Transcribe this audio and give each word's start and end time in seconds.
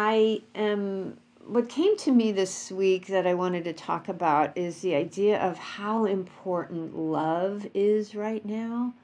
I 0.00 0.42
am 0.54 1.18
what 1.44 1.68
came 1.68 1.96
to 1.96 2.12
me 2.12 2.30
this 2.30 2.70
week 2.70 3.08
that 3.08 3.26
I 3.26 3.34
wanted 3.34 3.64
to 3.64 3.72
talk 3.72 4.08
about 4.08 4.56
is 4.56 4.80
the 4.80 4.94
idea 4.94 5.40
of 5.40 5.58
how 5.58 6.04
important 6.04 6.96
love 6.96 7.66
is 7.74 8.14
right 8.14 8.44
now. 8.44 8.94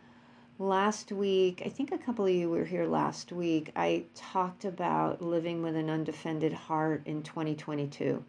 Last 0.56 1.10
week, 1.10 1.62
I 1.66 1.68
think 1.68 1.90
a 1.90 1.98
couple 1.98 2.26
of 2.26 2.30
you 2.30 2.48
were 2.48 2.64
here 2.64 2.86
last 2.86 3.32
week, 3.32 3.72
I 3.74 4.04
talked 4.14 4.64
about 4.64 5.20
living 5.20 5.64
with 5.64 5.74
an 5.74 5.90
undefended 5.90 6.52
heart 6.52 7.02
in 7.06 7.24
2022. 7.24 8.22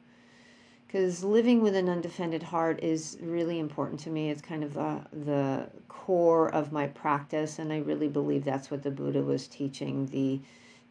Because 0.88 1.24
living 1.24 1.62
with 1.62 1.76
an 1.76 1.88
undefended 1.88 2.42
heart 2.42 2.80
is 2.82 3.16
really 3.22 3.60
important 3.60 4.00
to 4.00 4.10
me. 4.10 4.32
It's 4.32 4.42
kind 4.42 4.64
of 4.64 4.74
the, 4.74 5.02
the 5.14 5.70
core 5.88 6.52
of 6.52 6.72
my 6.72 6.88
practice, 6.88 7.60
and 7.60 7.72
I 7.72 7.78
really 7.78 8.08
believe 8.08 8.44
that's 8.44 8.72
what 8.72 8.82
the 8.82 8.90
Buddha 8.90 9.22
was 9.22 9.48
teaching 9.48 10.08
the 10.08 10.42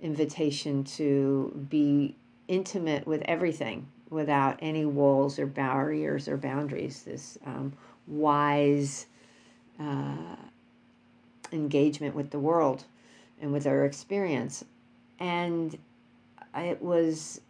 invitation 0.00 0.84
to 0.84 1.66
be 1.70 2.16
intimate 2.48 3.06
with 3.06 3.22
everything 3.26 3.86
without 4.10 4.58
any 4.60 4.84
walls 4.84 5.38
or 5.38 5.46
barriers 5.46 6.28
or 6.28 6.36
boundaries. 6.36 7.02
This 7.02 7.38
um, 7.46 7.72
wise 8.06 9.06
uh, 9.80 10.36
engagement 11.52 12.14
with 12.14 12.30
the 12.30 12.38
world 12.38 12.84
and 13.40 13.52
with 13.52 13.66
our 13.66 13.84
experience. 13.84 14.64
And 15.18 15.78
it 16.56 16.80
was, 16.82 17.40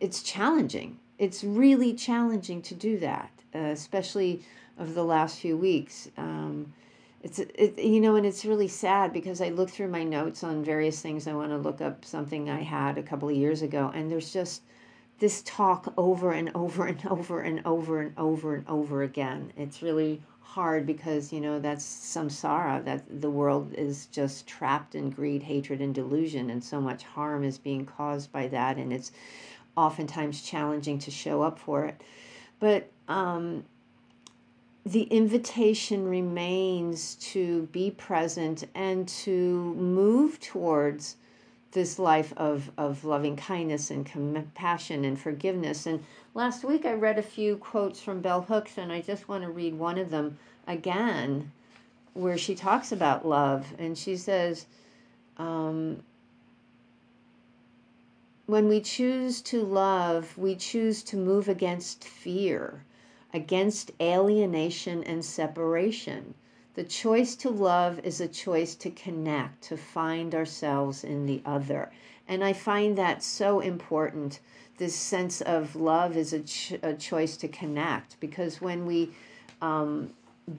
it's 0.00 0.22
challenging. 0.22 0.98
It's 1.18 1.42
really 1.42 1.94
challenging 1.94 2.62
to 2.62 2.74
do 2.74 2.98
that, 2.98 3.30
uh, 3.54 3.58
especially 3.58 4.42
over 4.78 4.92
the 4.92 5.04
last 5.04 5.38
few 5.40 5.56
weeks. 5.56 6.08
Um, 6.16 6.72
it's 7.22 7.38
it, 7.38 7.78
you 7.78 8.00
know 8.00 8.16
and 8.16 8.24
it's 8.24 8.44
really 8.44 8.68
sad 8.68 9.12
because 9.12 9.40
i 9.40 9.48
look 9.48 9.68
through 9.70 9.88
my 9.88 10.04
notes 10.04 10.44
on 10.44 10.62
various 10.64 11.00
things. 11.00 11.26
I 11.26 11.32
want 11.34 11.50
to 11.50 11.58
look 11.58 11.80
up 11.80 12.04
something 12.04 12.48
i 12.48 12.62
had 12.62 12.96
a 12.98 13.02
couple 13.02 13.28
of 13.28 13.36
years 13.36 13.62
ago 13.62 13.90
and 13.94 14.10
there's 14.10 14.32
just 14.32 14.62
this 15.18 15.42
talk 15.42 15.92
over 15.96 16.32
and 16.32 16.50
over 16.54 16.86
and 16.86 17.04
over 17.10 17.40
and 17.40 17.60
over 17.64 18.00
and 18.00 18.12
over 18.16 18.54
and 18.54 18.68
over 18.68 19.02
again. 19.02 19.52
It's 19.56 19.82
really 19.82 20.22
hard 20.40 20.86
because 20.86 21.32
you 21.32 21.40
know 21.40 21.58
that's 21.58 21.84
samsara 21.84 22.82
that 22.84 23.04
the 23.20 23.30
world 23.30 23.74
is 23.74 24.06
just 24.06 24.46
trapped 24.46 24.94
in 24.94 25.10
greed 25.10 25.42
hatred 25.42 25.80
and 25.80 25.94
delusion 25.94 26.48
and 26.48 26.64
so 26.64 26.80
much 26.80 27.02
harm 27.02 27.44
is 27.44 27.58
being 27.58 27.84
caused 27.84 28.32
by 28.32 28.48
that 28.48 28.78
and 28.78 28.90
it's 28.92 29.12
oftentimes 29.76 30.42
challenging 30.42 30.98
to 30.98 31.10
show 31.10 31.42
up 31.42 31.58
for 31.58 31.84
it. 31.84 32.00
But 32.60 32.90
um 33.08 33.64
the 34.92 35.02
invitation 35.02 36.08
remains 36.08 37.16
to 37.16 37.68
be 37.72 37.90
present 37.90 38.64
and 38.74 39.06
to 39.06 39.74
move 39.74 40.40
towards 40.40 41.16
this 41.72 41.98
life 41.98 42.32
of, 42.38 42.70
of 42.78 43.04
loving 43.04 43.36
kindness 43.36 43.90
and 43.90 44.06
compassion 44.06 45.04
and 45.04 45.20
forgiveness. 45.20 45.84
And 45.84 46.02
last 46.32 46.64
week 46.64 46.86
I 46.86 46.94
read 46.94 47.18
a 47.18 47.22
few 47.22 47.58
quotes 47.58 48.00
from 48.00 48.22
Bell 48.22 48.40
Hooks, 48.40 48.78
and 48.78 48.90
I 48.90 49.02
just 49.02 49.28
want 49.28 49.44
to 49.44 49.50
read 49.50 49.74
one 49.74 49.98
of 49.98 50.08
them 50.08 50.38
again, 50.66 51.52
where 52.14 52.38
she 52.38 52.54
talks 52.54 52.90
about 52.90 53.28
love. 53.28 53.74
And 53.78 53.98
she 53.98 54.16
says, 54.16 54.64
um, 55.36 56.02
When 58.46 58.68
we 58.68 58.80
choose 58.80 59.42
to 59.42 59.62
love, 59.62 60.38
we 60.38 60.56
choose 60.56 61.02
to 61.02 61.18
move 61.18 61.46
against 61.46 62.04
fear 62.04 62.84
against 63.32 63.90
alienation 64.00 65.02
and 65.04 65.24
separation. 65.24 66.34
The 66.74 66.84
choice 66.84 67.34
to 67.36 67.50
love 67.50 68.00
is 68.04 68.20
a 68.20 68.28
choice 68.28 68.74
to 68.76 68.90
connect, 68.90 69.62
to 69.64 69.76
find 69.76 70.34
ourselves 70.34 71.04
in 71.04 71.26
the 71.26 71.42
other. 71.44 71.90
And 72.26 72.44
I 72.44 72.52
find 72.52 72.96
that 72.98 73.22
so 73.22 73.60
important. 73.60 74.40
This 74.76 74.94
sense 74.94 75.40
of 75.40 75.74
love 75.74 76.16
is 76.16 76.32
a, 76.32 76.40
ch- 76.40 76.78
a 76.82 76.94
choice 76.94 77.36
to 77.38 77.48
connect 77.48 78.20
because 78.20 78.60
when 78.60 78.86
we 78.86 79.10
um, 79.60 80.12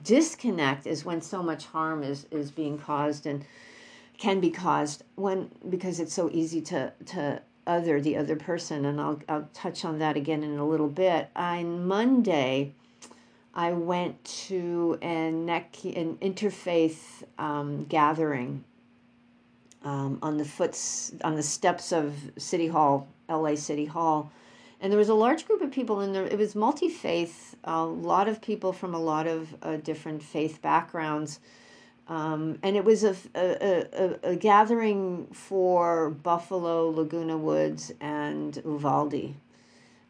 disconnect 0.04 0.86
is 0.86 1.04
when 1.04 1.22
so 1.22 1.42
much 1.42 1.66
harm 1.66 2.02
is, 2.02 2.26
is 2.30 2.50
being 2.50 2.78
caused 2.78 3.26
and 3.26 3.44
can 4.18 4.38
be 4.38 4.50
caused 4.50 5.02
when 5.14 5.50
because 5.70 5.98
it's 5.98 6.12
so 6.12 6.28
easy 6.30 6.60
to 6.60 6.92
to 7.06 7.40
other, 7.66 8.00
the 8.00 8.16
other 8.16 8.36
person, 8.36 8.84
and 8.84 9.00
I'll, 9.00 9.20
I'll 9.28 9.48
touch 9.52 9.84
on 9.84 9.98
that 9.98 10.16
again 10.16 10.42
in 10.42 10.58
a 10.58 10.66
little 10.66 10.88
bit. 10.88 11.28
On 11.36 11.86
Monday, 11.86 12.72
I 13.54 13.72
went 13.72 14.22
to 14.46 14.98
an, 15.02 15.48
an 15.48 16.16
interfaith 16.16 17.24
um, 17.38 17.84
gathering 17.84 18.64
um, 19.82 20.18
on 20.22 20.36
the 20.36 20.44
foots 20.44 21.12
on 21.24 21.36
the 21.36 21.42
steps 21.42 21.92
of 21.92 22.14
City 22.36 22.68
Hall, 22.68 23.08
LA 23.28 23.54
City 23.54 23.86
Hall, 23.86 24.30
and 24.80 24.92
there 24.92 24.98
was 24.98 25.08
a 25.08 25.14
large 25.14 25.46
group 25.46 25.60
of 25.62 25.70
people 25.70 26.00
in 26.00 26.12
there. 26.12 26.26
It 26.26 26.38
was 26.38 26.54
multi 26.54 26.88
faith, 26.88 27.56
a 27.64 27.84
lot 27.84 28.28
of 28.28 28.40
people 28.40 28.72
from 28.72 28.94
a 28.94 29.00
lot 29.00 29.26
of 29.26 29.54
uh, 29.62 29.76
different 29.76 30.22
faith 30.22 30.62
backgrounds 30.62 31.40
um, 32.10 32.58
and 32.64 32.76
it 32.76 32.84
was 32.84 33.04
a, 33.04 33.14
a, 33.36 33.86
a, 33.92 34.30
a, 34.30 34.36
gathering 34.36 35.28
for 35.32 36.10
Buffalo, 36.10 36.90
Laguna 36.90 37.38
Woods, 37.38 37.92
and 38.00 38.60
Uvalde. 38.64 39.36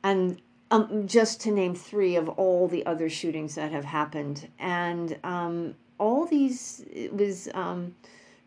And 0.03 0.41
um, 0.71 1.06
just 1.06 1.43
to 1.43 1.50
name 1.50 1.75
three 1.75 2.16
of 2.16 2.31
all 2.31 2.69
the 2.69 2.87
other 2.87 3.10
shootings 3.10 3.55
that 3.56 3.71
have 3.71 3.84
happened. 3.84 4.49
And 4.59 5.19
um, 5.22 5.75
all 5.99 6.25
these, 6.25 6.83
it 6.91 7.12
was 7.15 7.50
um, 7.53 7.94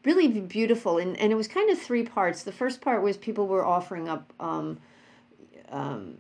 really 0.03 0.29
beautiful. 0.29 0.97
And, 0.97 1.15
and 1.19 1.31
it 1.31 1.35
was 1.35 1.47
kind 1.47 1.69
of 1.69 1.79
three 1.79 2.03
parts. 2.03 2.41
The 2.41 2.51
first 2.51 2.81
part 2.81 3.03
was 3.03 3.17
people 3.17 3.45
were 3.45 3.63
offering 3.63 4.09
up 4.09 4.33
um, 4.39 4.79
um, 5.69 6.17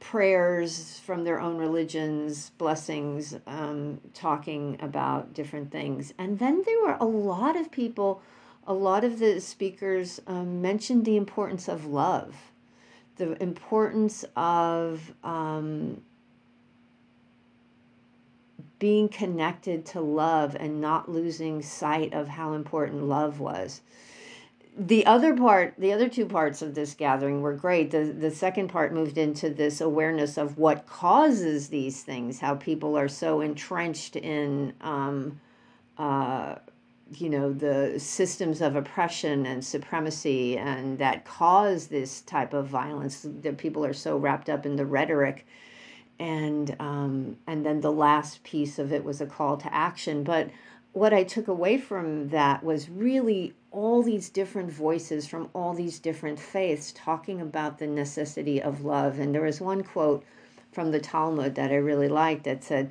prayers 0.00 1.00
from 1.00 1.24
their 1.24 1.40
own 1.40 1.56
religions, 1.56 2.50
blessings, 2.58 3.34
um, 3.46 4.00
talking 4.14 4.76
about 4.80 5.34
different 5.34 5.70
things. 5.70 6.12
And 6.18 6.38
then 6.38 6.62
there 6.64 6.82
were 6.82 6.96
a 7.00 7.04
lot 7.04 7.56
of 7.56 7.70
people, 7.70 8.22
a 8.66 8.74
lot 8.74 9.04
of 9.04 9.18
the 9.18 9.40
speakers 9.40 10.20
um, 10.26 10.60
mentioned 10.60 11.04
the 11.04 11.16
importance 11.16 11.68
of 11.68 11.86
love, 11.86 12.34
the 13.16 13.40
importance 13.42 14.24
of 14.36 15.14
um, 15.24 16.02
being 18.78 19.08
connected 19.08 19.86
to 19.86 20.00
love 20.00 20.54
and 20.58 20.80
not 20.80 21.10
losing 21.10 21.62
sight 21.62 22.12
of 22.12 22.28
how 22.28 22.52
important 22.52 23.02
love 23.04 23.40
was 23.40 23.80
the 24.78 25.06
other 25.06 25.34
part 25.34 25.74
the 25.78 25.92
other 25.92 26.08
two 26.08 26.26
parts 26.26 26.60
of 26.60 26.74
this 26.74 26.92
gathering 26.94 27.40
were 27.40 27.54
great. 27.54 27.90
The 27.90 28.04
the 28.04 28.30
second 28.30 28.68
part 28.68 28.92
moved 28.92 29.16
into 29.16 29.48
this 29.48 29.80
awareness 29.80 30.36
of 30.36 30.58
what 30.58 30.86
causes 30.86 31.68
these 31.68 32.02
things 32.02 32.40
how 32.40 32.56
people 32.56 32.96
are 32.98 33.08
so 33.08 33.40
entrenched 33.40 34.16
in 34.16 34.74
um, 34.82 35.40
uh, 35.96 36.56
you 37.14 37.30
know 37.30 37.52
the 37.52 37.98
systems 37.98 38.60
of 38.60 38.76
oppression 38.76 39.46
and 39.46 39.64
supremacy 39.64 40.58
and 40.58 40.98
that 40.98 41.24
cause 41.24 41.86
this 41.86 42.20
type 42.22 42.52
of 42.52 42.66
violence 42.66 43.24
that 43.42 43.56
people 43.56 43.84
are 43.84 43.94
so 43.94 44.16
wrapped 44.16 44.50
up 44.50 44.66
in 44.66 44.76
the 44.76 44.86
rhetoric. 44.86 45.46
And 46.18 46.74
um, 46.80 47.38
and 47.46 47.64
then 47.64 47.80
the 47.80 47.92
last 47.92 48.42
piece 48.42 48.78
of 48.78 48.92
it 48.92 49.04
was 49.04 49.20
a 49.20 49.26
call 49.26 49.56
to 49.58 49.72
action. 49.72 50.22
But 50.24 50.50
what 50.96 51.12
I 51.12 51.24
took 51.24 51.46
away 51.46 51.76
from 51.76 52.30
that 52.30 52.64
was 52.64 52.88
really 52.88 53.52
all 53.70 54.02
these 54.02 54.30
different 54.30 54.72
voices 54.72 55.26
from 55.26 55.50
all 55.52 55.74
these 55.74 55.98
different 55.98 56.40
faiths 56.40 56.90
talking 56.96 57.38
about 57.38 57.78
the 57.78 57.86
necessity 57.86 58.62
of 58.62 58.82
love. 58.82 59.18
And 59.18 59.34
there 59.34 59.42
was 59.42 59.60
one 59.60 59.82
quote 59.82 60.24
from 60.72 60.92
the 60.92 60.98
Talmud 60.98 61.54
that 61.56 61.70
I 61.70 61.74
really 61.74 62.08
liked 62.08 62.44
that 62.44 62.64
said, 62.64 62.90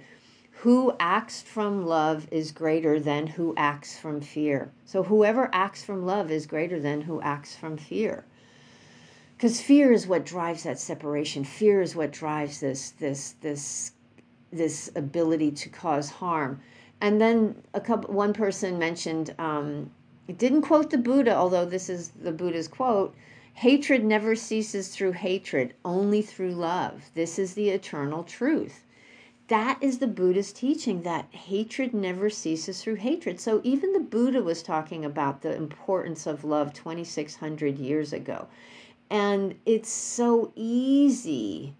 Who 0.51 0.93
acts 0.99 1.41
from 1.41 1.87
love 1.87 2.27
is 2.29 2.51
greater 2.51 2.99
than 2.99 3.25
who 3.25 3.55
acts 3.57 3.97
from 3.97 4.21
fear. 4.21 4.71
So 4.85 5.01
whoever 5.01 5.49
acts 5.51 5.83
from 5.83 6.05
love 6.05 6.29
is 6.29 6.45
greater 6.45 6.79
than 6.79 7.01
who 7.01 7.19
acts 7.21 7.55
from 7.55 7.75
fear. 7.75 8.23
Because 9.35 9.59
fear 9.59 9.91
is 9.91 10.05
what 10.05 10.27
drives 10.27 10.61
that 10.61 10.77
separation. 10.77 11.43
Fear 11.43 11.81
is 11.81 11.95
what 11.95 12.11
drives 12.11 12.59
this 12.59 12.91
this 12.91 13.33
this 13.41 13.93
this 14.51 14.91
ability 14.95 15.51
to 15.53 15.69
cause 15.69 16.11
harm 16.11 16.61
and 17.05 17.21
then 17.21 17.61
a 17.73 17.79
couple 17.79 18.13
one 18.13 18.33
person 18.33 18.79
mentioned 18.79 19.33
um, 19.37 19.91
it 20.27 20.37
didn't 20.37 20.63
quote 20.63 20.89
the 20.89 20.97
buddha 20.97 21.35
although 21.35 21.65
this 21.65 21.89
is 21.89 22.09
the 22.09 22.31
buddha's 22.31 22.67
quote 22.67 23.15
hatred 23.55 24.03
never 24.03 24.35
ceases 24.35 24.89
through 24.89 25.13
hatred 25.13 25.73
only 25.85 26.21
through 26.21 26.51
love. 26.51 27.09
This 27.13 27.39
is 27.39 27.53
the 27.53 27.69
eternal 27.69 28.23
truth. 28.23 28.83
That 29.47 29.77
is 29.79 29.99
the 29.99 30.07
buddha's 30.07 30.51
teaching 30.51 31.03
that 31.03 31.33
hatred 31.33 31.93
never 31.93 32.29
ceases 32.29 32.81
through 32.81 32.95
hatred. 32.95 33.39
So 33.39 33.61
even 33.63 33.93
the 33.93 33.99
buddha 33.99 34.43
was 34.43 34.61
talking 34.61 35.05
about 35.05 35.41
the 35.41 35.55
importance 35.55 36.27
of 36.27 36.43
love 36.43 36.73
2600 36.73 37.77
years 37.77 38.11
ago. 38.11 38.47
And 39.09 39.55
it's 39.65 39.89
so 39.89 40.51
easy 40.55 41.75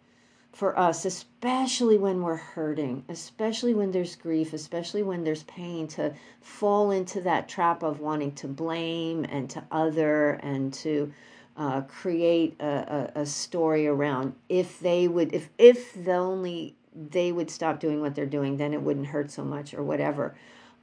for 0.56 0.80
us, 0.80 1.04
especially 1.04 1.98
when 1.98 2.22
we're 2.22 2.38
hurting, 2.38 3.04
especially 3.10 3.74
when 3.74 3.92
there's 3.92 4.16
grief, 4.16 4.54
especially 4.54 5.04
when 5.04 5.25
there's 5.25 5.44
pain, 5.44 5.86
to 5.86 6.13
fall 6.40 6.92
into 6.92 7.19
that 7.19 7.50
trap 7.50 7.84
of 7.84 8.00
wanting 8.00 8.31
to 8.31 8.48
blame 8.48 9.25
and 9.25 9.50
to 9.50 9.62
other 9.69 10.40
and 10.44 10.74
to 10.74 11.12
uh, 11.57 11.81
create 11.81 12.56
a, 12.62 13.12
a, 13.16 13.22
a 13.22 13.25
story 13.25 13.86
around 13.86 14.34
if 14.48 14.80
they 14.80 15.10
would 15.10 15.34
if 15.34 15.50
if 15.57 15.96
only 16.07 16.75
they 16.94 17.34
would 17.34 17.50
stop 17.51 17.80
doing 17.80 18.00
what 18.00 18.16
they're 18.16 18.25
doing 18.25 18.56
then 18.56 18.74
it 18.74 18.81
wouldn't 18.81 19.08
hurt 19.08 19.30
so 19.31 19.44
much 19.44 19.74
or 19.74 19.84
whatever. 19.84 20.36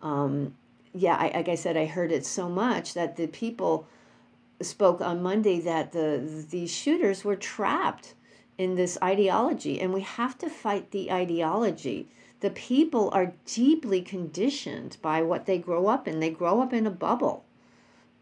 Um, 0.02 0.54
yeah 0.94 1.16
I, 1.16 1.32
like 1.34 1.48
i 1.48 1.54
said 1.54 1.76
i 1.76 1.86
heard 1.86 2.12
it 2.12 2.26
so 2.26 2.48
much 2.48 2.94
that 2.94 3.16
the 3.16 3.26
people 3.26 3.86
spoke 4.60 5.00
on 5.00 5.22
monday 5.22 5.60
that 5.60 5.92
the 5.92 6.46
these 6.50 6.70
shooters 6.70 7.24
were 7.24 7.36
trapped 7.36 8.14
in 8.62 8.76
this 8.76 8.96
ideology 9.02 9.80
and 9.80 9.92
we 9.92 10.02
have 10.02 10.38
to 10.38 10.48
fight 10.48 10.90
the 10.90 11.10
ideology 11.10 12.08
the 12.40 12.50
people 12.50 13.10
are 13.12 13.34
deeply 13.46 14.00
conditioned 14.00 14.96
by 15.02 15.22
what 15.22 15.46
they 15.46 15.58
grow 15.58 15.88
up 15.88 16.08
in 16.08 16.20
they 16.20 16.30
grow 16.30 16.60
up 16.60 16.72
in 16.72 16.86
a 16.86 16.90
bubble 16.90 17.44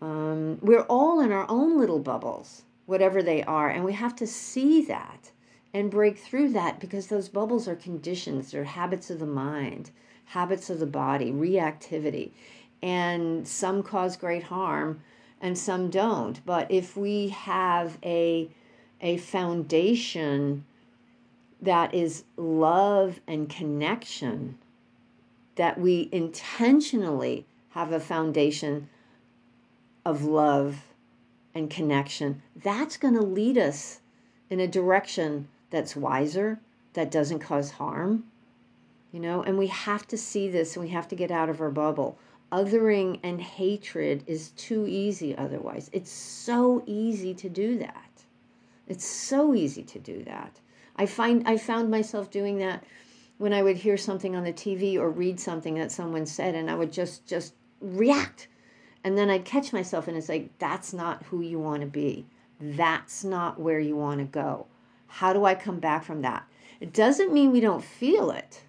um, 0.01 0.59
we're 0.63 0.83
all 0.83 1.21
in 1.21 1.31
our 1.31 1.47
own 1.51 1.79
little 1.79 1.99
bubbles, 1.99 2.63
whatever 2.87 3.23
they 3.23 3.43
are, 3.43 3.69
and 3.69 3.85
we 3.85 3.93
have 3.93 4.17
to 4.17 4.27
see 4.27 4.83
that 4.87 5.31
and 5.75 5.91
break 5.91 6.19
through 6.19 6.49
that 6.51 6.81
because 6.81 7.09
those 7.09 7.29
bubbles 7.29 7.69
are 7.69 7.77
conditions, 7.77 8.51
they're 8.51 8.65
habits 8.65 9.11
of 9.11 9.19
the 9.19 9.27
mind, 9.27 9.91
habits 10.27 10.71
of 10.71 10.81
the 10.81 10.87
body, 10.87 11.31
reactivity. 11.31 12.31
And 12.83 13.47
some 13.47 13.83
cause 13.83 14.17
great 14.17 14.45
harm 14.45 15.03
and 15.41 15.57
some 15.57 15.91
don't. 15.91 16.45
But 16.47 16.71
if 16.71 16.97
we 16.97 17.29
have 17.29 17.99
a, 18.03 18.49
a 19.01 19.17
foundation 19.17 20.65
that 21.61 21.95
is 21.95 22.25
love 22.37 23.21
and 23.27 23.49
connection, 23.49 24.59
that 25.57 25.79
we 25.79 26.09
intentionally 26.13 27.47
have 27.71 27.93
a 27.93 28.01
foundation 28.01 28.89
of 30.05 30.25
love 30.25 30.85
and 31.55 31.69
connection, 31.71 32.43
that's 32.57 32.97
going 32.97 33.15
to 33.15 33.21
lead 33.21 33.59
us 33.59 34.01
in 34.49 34.61
a 34.61 34.67
direction 34.67 35.49
that's 35.71 35.95
wiser, 35.95 36.59
that 36.95 37.11
doesn't 37.11 37.41
cause 37.41 37.73
harm. 37.73 38.25
You 39.13 39.21
know, 39.21 39.43
and 39.43 39.59
we 39.59 39.67
have 39.67 40.07
to 40.09 40.17
see 40.17 40.49
this 40.49 40.77
and 40.77 40.85
we 40.85 40.91
have 40.93 41.09
to 41.09 41.17
get 41.17 41.31
out 41.31 41.49
of 41.49 41.61
our 41.61 41.71
bubble. 41.71 42.17
Othering 42.53 43.19
and 43.23 43.41
hatred 43.41 44.25
is 44.27 44.51
too 44.51 44.87
easy 44.89 45.37
otherwise. 45.37 45.91
It's 45.93 46.11
so 46.11 46.83
easy 46.87 47.35
to 47.35 47.49
do 47.49 47.79
that. 47.79 48.10
It's 48.91 49.07
so 49.07 49.55
easy 49.55 49.85
to 49.85 50.01
do 50.01 50.25
that. 50.25 50.59
I 50.97 51.07
find 51.07 51.47
I 51.47 51.57
found 51.57 51.91
myself 51.91 52.29
doing 52.31 52.59
that 52.59 52.83
when 53.39 53.53
I 53.53 53.63
would 53.63 53.77
hear 53.77 53.97
something 53.97 54.35
on 54.35 54.43
the 54.43 54.53
TV 54.53 54.97
or 54.97 55.09
read 55.09 55.39
something 55.39 55.77
that 55.77 55.93
someone 55.93 56.27
said 56.27 56.57
and 56.57 56.69
I 56.69 56.75
would 56.75 56.93
just 56.93 57.25
just 57.25 57.55
react 57.81 58.49
and 59.05 59.17
then 59.17 59.31
I'd 59.31 59.45
catch 59.45 59.73
myself 59.73 60.09
and 60.09 60.17
it's 60.17 60.29
like, 60.29 60.59
that's 60.59 60.93
not 60.93 61.23
who 61.25 61.41
you 61.41 61.61
want 61.61 61.83
to 61.83 61.87
be. 61.87 62.27
That's 62.61 63.23
not 63.23 63.61
where 63.61 63.79
you 63.79 63.97
want 63.97 64.19
to 64.19 64.27
go. 64.27 64.67
How 65.07 65.33
do 65.33 65.45
I 65.45 65.55
come 65.55 65.79
back 65.79 66.05
from 66.05 66.23
that? 66.23 66.47
It 66.81 66.93
doesn't 66.93 67.33
mean 67.33 67.53
we 67.53 67.61
don't 67.61 67.85
feel 67.85 68.33
it, 68.33 68.63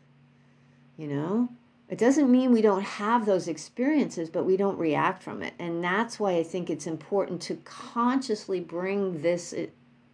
you 0.98 1.08
know? 1.08 1.50
It 1.90 1.98
doesn't 1.98 2.32
mean 2.32 2.52
we 2.52 2.62
don't 2.62 2.84
have 2.84 3.26
those 3.26 3.50
experiences, 3.50 4.30
but 4.30 4.46
we 4.46 4.56
don't 4.56 4.78
react 4.78 5.22
from 5.24 5.42
it. 5.42 5.54
And 5.60 5.84
that's 5.84 6.20
why 6.20 6.38
I 6.38 6.44
think 6.44 6.70
it's 6.70 6.88
important 6.88 7.42
to 7.44 7.56
consciously 7.66 8.62
bring 8.62 9.22
this 9.24 9.52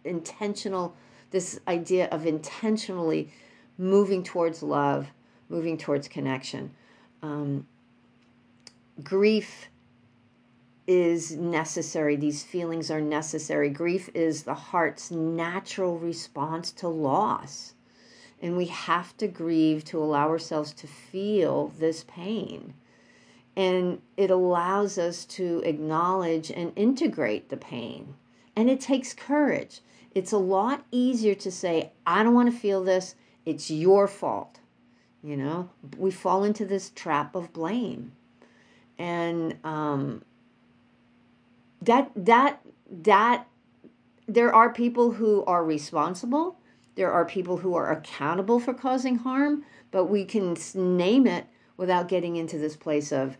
intentional, 0.04 0.94
this 1.30 1.60
idea 1.68 2.08
of 2.10 2.26
intentionally 2.26 3.30
moving 3.76 4.22
towards 4.22 4.62
love, 4.62 5.08
moving 5.48 5.78
towards 5.78 6.08
connection. 6.08 6.70
Um, 7.22 7.66
grief 9.02 9.68
is 10.86 11.36
necessary. 11.36 12.16
These 12.16 12.42
feelings 12.42 12.90
are 12.90 13.00
necessary. 13.00 13.68
Grief 13.68 14.08
is 14.14 14.42
the 14.42 14.54
heart's 14.54 15.10
natural 15.10 15.98
response 15.98 16.72
to 16.72 16.88
loss. 16.88 17.74
And 18.40 18.56
we 18.56 18.66
have 18.66 19.16
to 19.18 19.28
grieve 19.28 19.84
to 19.86 19.98
allow 19.98 20.28
ourselves 20.28 20.72
to 20.74 20.86
feel 20.86 21.68
this 21.78 22.04
pain. 22.08 22.72
And 23.56 24.00
it 24.16 24.30
allows 24.30 24.96
us 24.96 25.24
to 25.26 25.60
acknowledge 25.64 26.50
and 26.50 26.72
integrate 26.76 27.48
the 27.48 27.56
pain. 27.56 28.14
And 28.58 28.68
it 28.68 28.80
takes 28.80 29.14
courage. 29.14 29.82
It's 30.16 30.32
a 30.32 30.36
lot 30.38 30.84
easier 30.90 31.36
to 31.36 31.48
say, 31.48 31.92
I 32.04 32.24
don't 32.24 32.34
want 32.34 32.50
to 32.52 32.58
feel 32.58 32.82
this. 32.82 33.14
It's 33.46 33.70
your 33.70 34.08
fault. 34.08 34.58
You 35.22 35.36
know, 35.36 35.70
we 35.96 36.10
fall 36.10 36.42
into 36.42 36.64
this 36.64 36.90
trap 36.90 37.36
of 37.36 37.52
blame. 37.52 38.10
And 38.98 39.58
um, 39.62 40.22
that 41.82 42.10
that 42.16 42.60
that 42.90 43.46
there 44.26 44.52
are 44.52 44.72
people 44.72 45.12
who 45.12 45.44
are 45.44 45.64
responsible 45.64 46.56
there 46.96 47.12
are 47.12 47.24
people 47.24 47.58
who 47.58 47.76
are 47.76 47.92
accountable 47.92 48.58
for 48.58 48.74
causing 48.74 49.18
harm 49.18 49.64
but 49.92 50.06
we 50.06 50.24
can 50.24 50.56
name 50.74 51.28
it 51.28 51.46
without 51.76 52.08
getting 52.08 52.34
into 52.34 52.58
this 52.58 52.74
place 52.74 53.12
of 53.12 53.36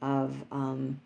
of 0.00 0.44
um, 0.52 1.00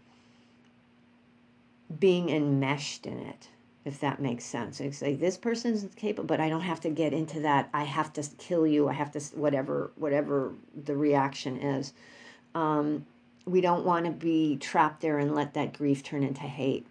being 1.99 2.29
enmeshed 2.29 3.07
in 3.07 3.19
it 3.19 3.49
if 3.85 4.01
that 4.01 4.21
makes 4.21 4.45
sense 4.45 4.81
it's 4.81 5.03
like 5.03 5.21
this 5.21 5.37
person's 5.37 5.87
capable 5.95 6.27
but 6.27 6.41
i 6.41 6.49
don't 6.49 6.63
have 6.63 6.81
to 6.81 6.89
get 6.89 7.13
into 7.13 7.41
that 7.41 7.69
i 7.75 7.85
have 7.85 8.13
to 8.13 8.23
kill 8.39 8.67
you 8.67 8.89
i 8.89 8.93
have 8.93 9.13
to 9.13 9.21
whatever 9.37 9.91
whatever 9.97 10.53
the 10.85 10.97
reaction 10.97 11.57
is 11.59 11.93
um, 12.55 13.05
we 13.47 13.61
don't 13.61 13.85
want 13.85 14.07
to 14.07 14.11
be 14.11 14.57
trapped 14.57 15.01
there 15.03 15.19
and 15.19 15.35
let 15.35 15.55
that 15.55 15.77
grief 15.77 16.03
turn 16.03 16.23
into 16.23 16.43
hate. 16.43 16.87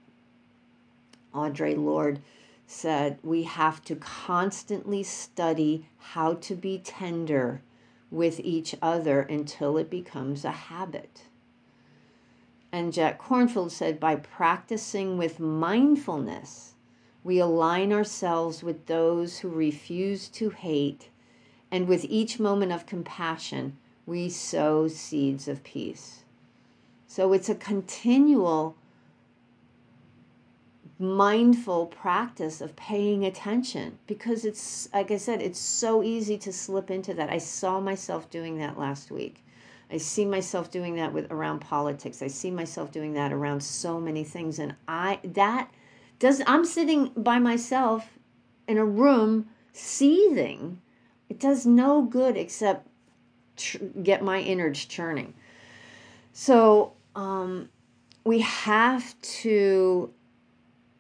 Audre 1.34 1.75
Lorde 1.75 2.22
said, 2.68 3.18
We 3.24 3.44
have 3.44 3.84
to 3.86 3.96
constantly 3.96 5.04
study 5.04 5.88
how 5.98 6.36
to 6.36 6.56
be 6.56 6.78
tender 6.78 7.62
with 8.12 8.39
each 8.39 8.75
other 8.81 9.22
until 9.22 9.78
it 9.78 9.89
becomes 9.89 10.46
a 10.46 10.51
habit. 10.51 11.24
And 12.72 12.94
Jack 12.94 13.22
Kornfield 13.22 13.72
said, 13.72 14.00
By 14.00 14.16
practicing 14.16 15.18
with 15.18 15.39
mindfulness, 15.39 16.73
we 17.24 17.40
align 17.40 17.94
ourselves 17.94 18.64
with 18.64 18.86
those 18.88 19.40
who 19.40 19.50
refuse 19.50 20.28
to 20.30 20.50
hate, 20.50 21.10
and 21.72 21.88
with 21.88 22.06
each 22.06 22.40
moment 22.40 22.72
of 22.72 22.86
compassion, 22.86 23.78
we 24.06 24.30
sow 24.30 24.88
seeds 24.88 25.48
of 25.48 25.64
peace. 25.64 26.24
So 27.08 27.31
it's 27.31 27.50
a 27.50 27.56
continual 27.56 28.75
mindful 31.00 31.88
practice 31.88 32.62
of 32.62 32.75
paying 32.75 33.25
attention 33.25 33.98
because 34.08 34.46
it's 34.46 34.88
like 34.94 35.12
I 35.12 35.18
said 35.18 35.42
it's 35.42 35.60
so 35.60 36.01
easy 36.01 36.38
to 36.39 36.53
slip 36.53 36.89
into 36.89 37.13
that. 37.15 37.30
I 37.30 37.39
saw 37.39 37.80
myself 37.80 38.30
doing 38.30 38.58
that 38.60 38.80
last 38.80 39.12
week. 39.12 39.44
I 39.92 39.98
see 39.98 40.25
myself 40.25 40.72
doing 40.72 40.96
that 40.96 41.13
with 41.13 41.32
around 41.32 41.60
politics. 41.60 42.22
I 42.22 42.27
see 42.27 42.51
myself 42.51 42.92
doing 42.92 43.13
that 43.13 43.34
around 43.34 43.62
so 43.62 44.00
many 44.00 44.24
things 44.24 44.60
and 44.60 44.75
I 44.88 45.20
that 45.24 45.70
does 46.24 46.42
I'm 46.48 46.63
sitting 46.63 47.12
by 47.18 47.38
myself 47.38 48.18
in 48.65 48.77
a 48.77 48.86
room 48.86 49.50
seething. 49.74 50.80
It 51.27 51.38
does 51.38 51.65
no 51.65 52.01
good 52.01 52.38
except 52.38 52.88
tr- 53.58 53.84
get 54.01 54.24
my 54.24 54.39
innards 54.39 54.86
churning. 54.86 55.34
So 56.32 56.94
um, 57.13 57.68
we 58.24 58.39
have 58.39 59.20
to 59.42 60.13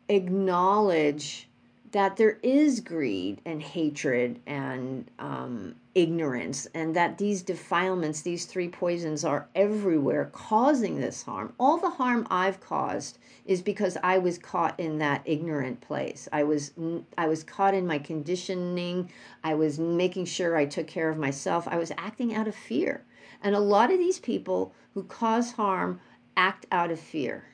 acknowledge 0.09 1.47
that 1.93 2.17
there 2.17 2.39
is 2.41 2.79
greed 2.79 3.39
and 3.45 3.61
hatred 3.61 4.39
and 4.47 5.09
um, 5.19 5.75
ignorance, 5.93 6.67
and 6.73 6.95
that 6.95 7.19
these 7.19 7.43
defilements, 7.43 8.21
these 8.21 8.45
three 8.45 8.67
poisons, 8.67 9.23
are 9.23 9.47
everywhere 9.53 10.31
causing 10.33 10.99
this 10.99 11.21
harm. 11.21 11.53
All 11.59 11.77
the 11.77 11.91
harm 11.91 12.25
I've 12.31 12.59
caused 12.59 13.19
is 13.45 13.61
because 13.61 13.95
I 14.03 14.17
was 14.17 14.39
caught 14.39 14.79
in 14.79 14.97
that 14.97 15.21
ignorant 15.25 15.81
place. 15.81 16.27
I 16.33 16.43
was 16.43 16.71
I 17.15 17.27
was 17.27 17.43
caught 17.43 17.75
in 17.75 17.85
my 17.85 17.99
conditioning. 17.99 19.11
I 19.43 19.53
was 19.53 19.77
making 19.77 20.25
sure 20.25 20.57
I 20.57 20.65
took 20.65 20.87
care 20.87 21.09
of 21.09 21.17
myself. 21.17 21.67
I 21.67 21.77
was 21.77 21.91
acting 21.97 22.33
out 22.33 22.47
of 22.47 22.55
fear. 22.55 23.05
And 23.43 23.53
a 23.53 23.59
lot 23.59 23.91
of 23.91 23.99
these 23.99 24.19
people 24.19 24.73
who 24.95 25.03
cause 25.03 25.51
harm 25.51 26.01
act 26.35 26.65
out 26.71 26.89
of 26.89 26.99
fear. 26.99 27.45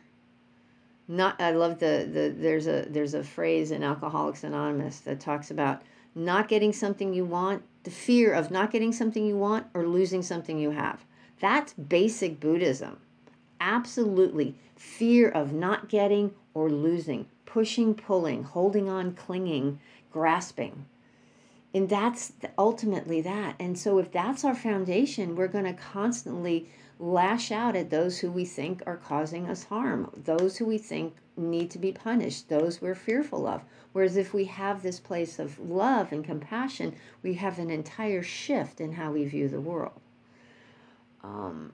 Not 1.12 1.42
I 1.42 1.52
love 1.52 1.80
the, 1.80 2.08
the 2.12 2.36
there's 2.38 2.68
a 2.68 2.86
there's 2.88 3.16
a 3.16 3.24
phrase 3.24 3.72
in 3.72 3.84
Alcoholics 3.84 4.44
Anonymous 4.44 5.00
that 5.00 5.20
talks 5.20 5.50
about 5.50 5.82
not 6.14 6.48
getting 6.48 6.72
something 6.72 7.14
you 7.14 7.26
want, 7.26 7.64
the 7.84 7.90
fear 7.90 8.32
of 8.32 8.52
not 8.52 8.70
getting 8.70 8.94
something 8.94 9.26
you 9.26 9.36
want 9.36 9.66
or 9.74 9.88
losing 9.88 10.22
something 10.22 10.60
you 10.60 10.70
have. 10.70 11.04
That's 11.40 11.74
basic 11.74 12.40
Buddhism. 12.40 13.00
Absolutely. 13.60 14.56
Fear 14.76 15.30
of 15.30 15.52
not 15.52 15.90
getting 15.90 16.36
or 16.54 16.70
losing, 16.70 17.26
pushing, 17.48 17.96
pulling, 17.96 18.44
holding 18.44 18.88
on, 18.88 19.16
clinging, 19.16 19.80
grasping 20.12 20.86
and 21.74 21.88
that's 21.88 22.34
ultimately 22.58 23.22
that 23.22 23.56
and 23.60 23.78
so 23.78 24.00
if 24.00 24.12
that's 24.12 24.44
our 24.44 24.56
foundation 24.56 25.36
we're 25.36 25.48
going 25.48 25.66
to 25.66 25.74
constantly 25.74 26.68
lash 27.00 27.50
out 27.50 27.78
at 27.78 27.90
those 27.90 28.20
who 28.20 28.30
we 28.30 28.44
think 28.44 28.84
are 28.86 28.98
causing 28.98 29.48
us 29.48 29.64
harm, 29.64 30.12
those 30.26 30.58
who 30.58 30.66
we 30.66 30.78
think 30.78 31.16
need 31.38 31.72
to 31.72 31.80
be 31.80 31.94
punished, 31.94 32.50
those 32.50 32.82
we're 32.82 32.94
fearful 32.94 33.48
of. 33.48 33.64
Whereas 33.94 34.18
if 34.18 34.34
we 34.34 34.46
have 34.46 34.84
this 34.84 35.00
place 35.00 35.40
of 35.40 35.58
love 35.60 36.12
and 36.12 36.24
compassion, 36.24 36.96
we 37.24 37.36
have 37.36 37.58
an 37.58 37.70
entire 37.70 38.22
shift 38.22 38.82
in 38.82 38.94
how 38.94 39.14
we 39.14 39.26
view 39.26 39.48
the 39.48 39.62
world. 39.62 40.02
Um, 41.24 41.72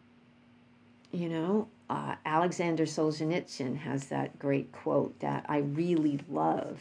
you 1.11 1.27
know, 1.27 1.67
uh, 1.89 2.15
Alexander 2.25 2.85
Solzhenitsyn 2.85 3.77
has 3.77 4.07
that 4.07 4.37
great 4.37 4.71
quote 4.71 5.19
that 5.19 5.45
I 5.49 5.57
really 5.57 6.19
love. 6.29 6.79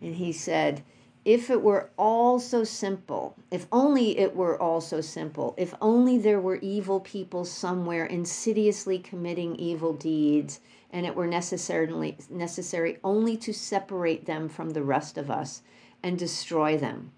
And 0.00 0.14
he 0.14 0.32
said, 0.32 0.82
if 1.28 1.50
it 1.50 1.60
were 1.60 1.90
all 1.98 2.40
so 2.40 2.64
simple, 2.64 3.36
if 3.50 3.66
only 3.70 4.16
it 4.16 4.34
were 4.34 4.58
all 4.58 4.80
so 4.80 5.02
simple, 5.02 5.54
if 5.58 5.74
only 5.78 6.16
there 6.16 6.40
were 6.40 6.56
evil 6.62 7.00
people 7.00 7.44
somewhere 7.44 8.06
insidiously 8.06 8.98
committing 8.98 9.54
evil 9.56 9.92
deeds, 9.92 10.58
and 10.90 11.04
it 11.04 11.14
were 11.14 11.26
necessarily 11.26 12.16
necessary 12.30 12.96
only 13.04 13.36
to 13.36 13.52
separate 13.52 14.24
them 14.24 14.48
from 14.48 14.70
the 14.70 14.82
rest 14.82 15.18
of 15.18 15.30
us 15.30 15.60
and 16.02 16.18
destroy 16.18 16.78
them. 16.78 17.12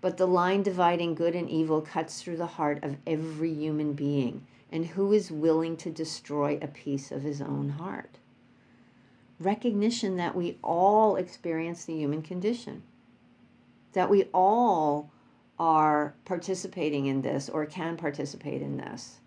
But 0.00 0.18
the 0.18 0.28
line 0.28 0.62
dividing 0.62 1.16
good 1.16 1.34
and 1.34 1.50
evil 1.50 1.80
cuts 1.80 2.22
through 2.22 2.36
the 2.36 2.46
heart 2.46 2.84
of 2.84 2.96
every 3.08 3.52
human 3.52 3.94
being, 3.94 4.46
and 4.70 4.86
who 4.86 5.12
is 5.12 5.32
willing 5.32 5.76
to 5.78 5.90
destroy 5.90 6.60
a 6.62 6.68
piece 6.68 7.10
of 7.10 7.22
his 7.22 7.42
own 7.42 7.70
heart? 7.70 8.18
Recognition 9.40 10.16
that 10.16 10.36
we 10.36 10.58
all 10.62 11.16
experience 11.16 11.84
the 11.84 11.96
human 11.96 12.22
condition 12.22 12.84
that 13.98 14.08
we 14.08 14.28
all 14.32 15.10
are 15.58 16.14
participating 16.24 17.06
in 17.06 17.20
this 17.20 17.48
or 17.48 17.66
can 17.66 17.96
participate 17.96 18.62
in 18.62 18.76
this. 18.76 19.18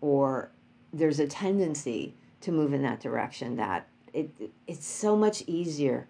Or 0.00 0.50
there's 0.90 1.20
a 1.20 1.26
tendency 1.26 2.14
to 2.40 2.50
move 2.50 2.72
in 2.72 2.80
that 2.80 2.98
direction 2.98 3.56
that 3.56 3.86
it, 4.14 4.30
it's 4.66 4.86
so 4.86 5.16
much 5.16 5.42
easier 5.46 6.08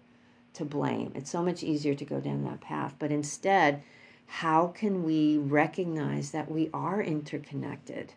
to 0.53 0.63
blame. 0.63 1.11
It's 1.15 1.29
so 1.29 1.43
much 1.43 1.63
easier 1.63 1.95
to 1.95 2.05
go 2.05 2.21
down 2.21 2.45
that 2.45 2.61
path. 2.61 2.95
But 2.97 3.11
instead 3.11 3.83
how 4.27 4.67
can 4.67 5.03
we 5.03 5.37
recognize 5.37 6.31
that 6.31 6.49
we 6.49 6.69
are 6.73 7.01
interconnected 7.01 8.13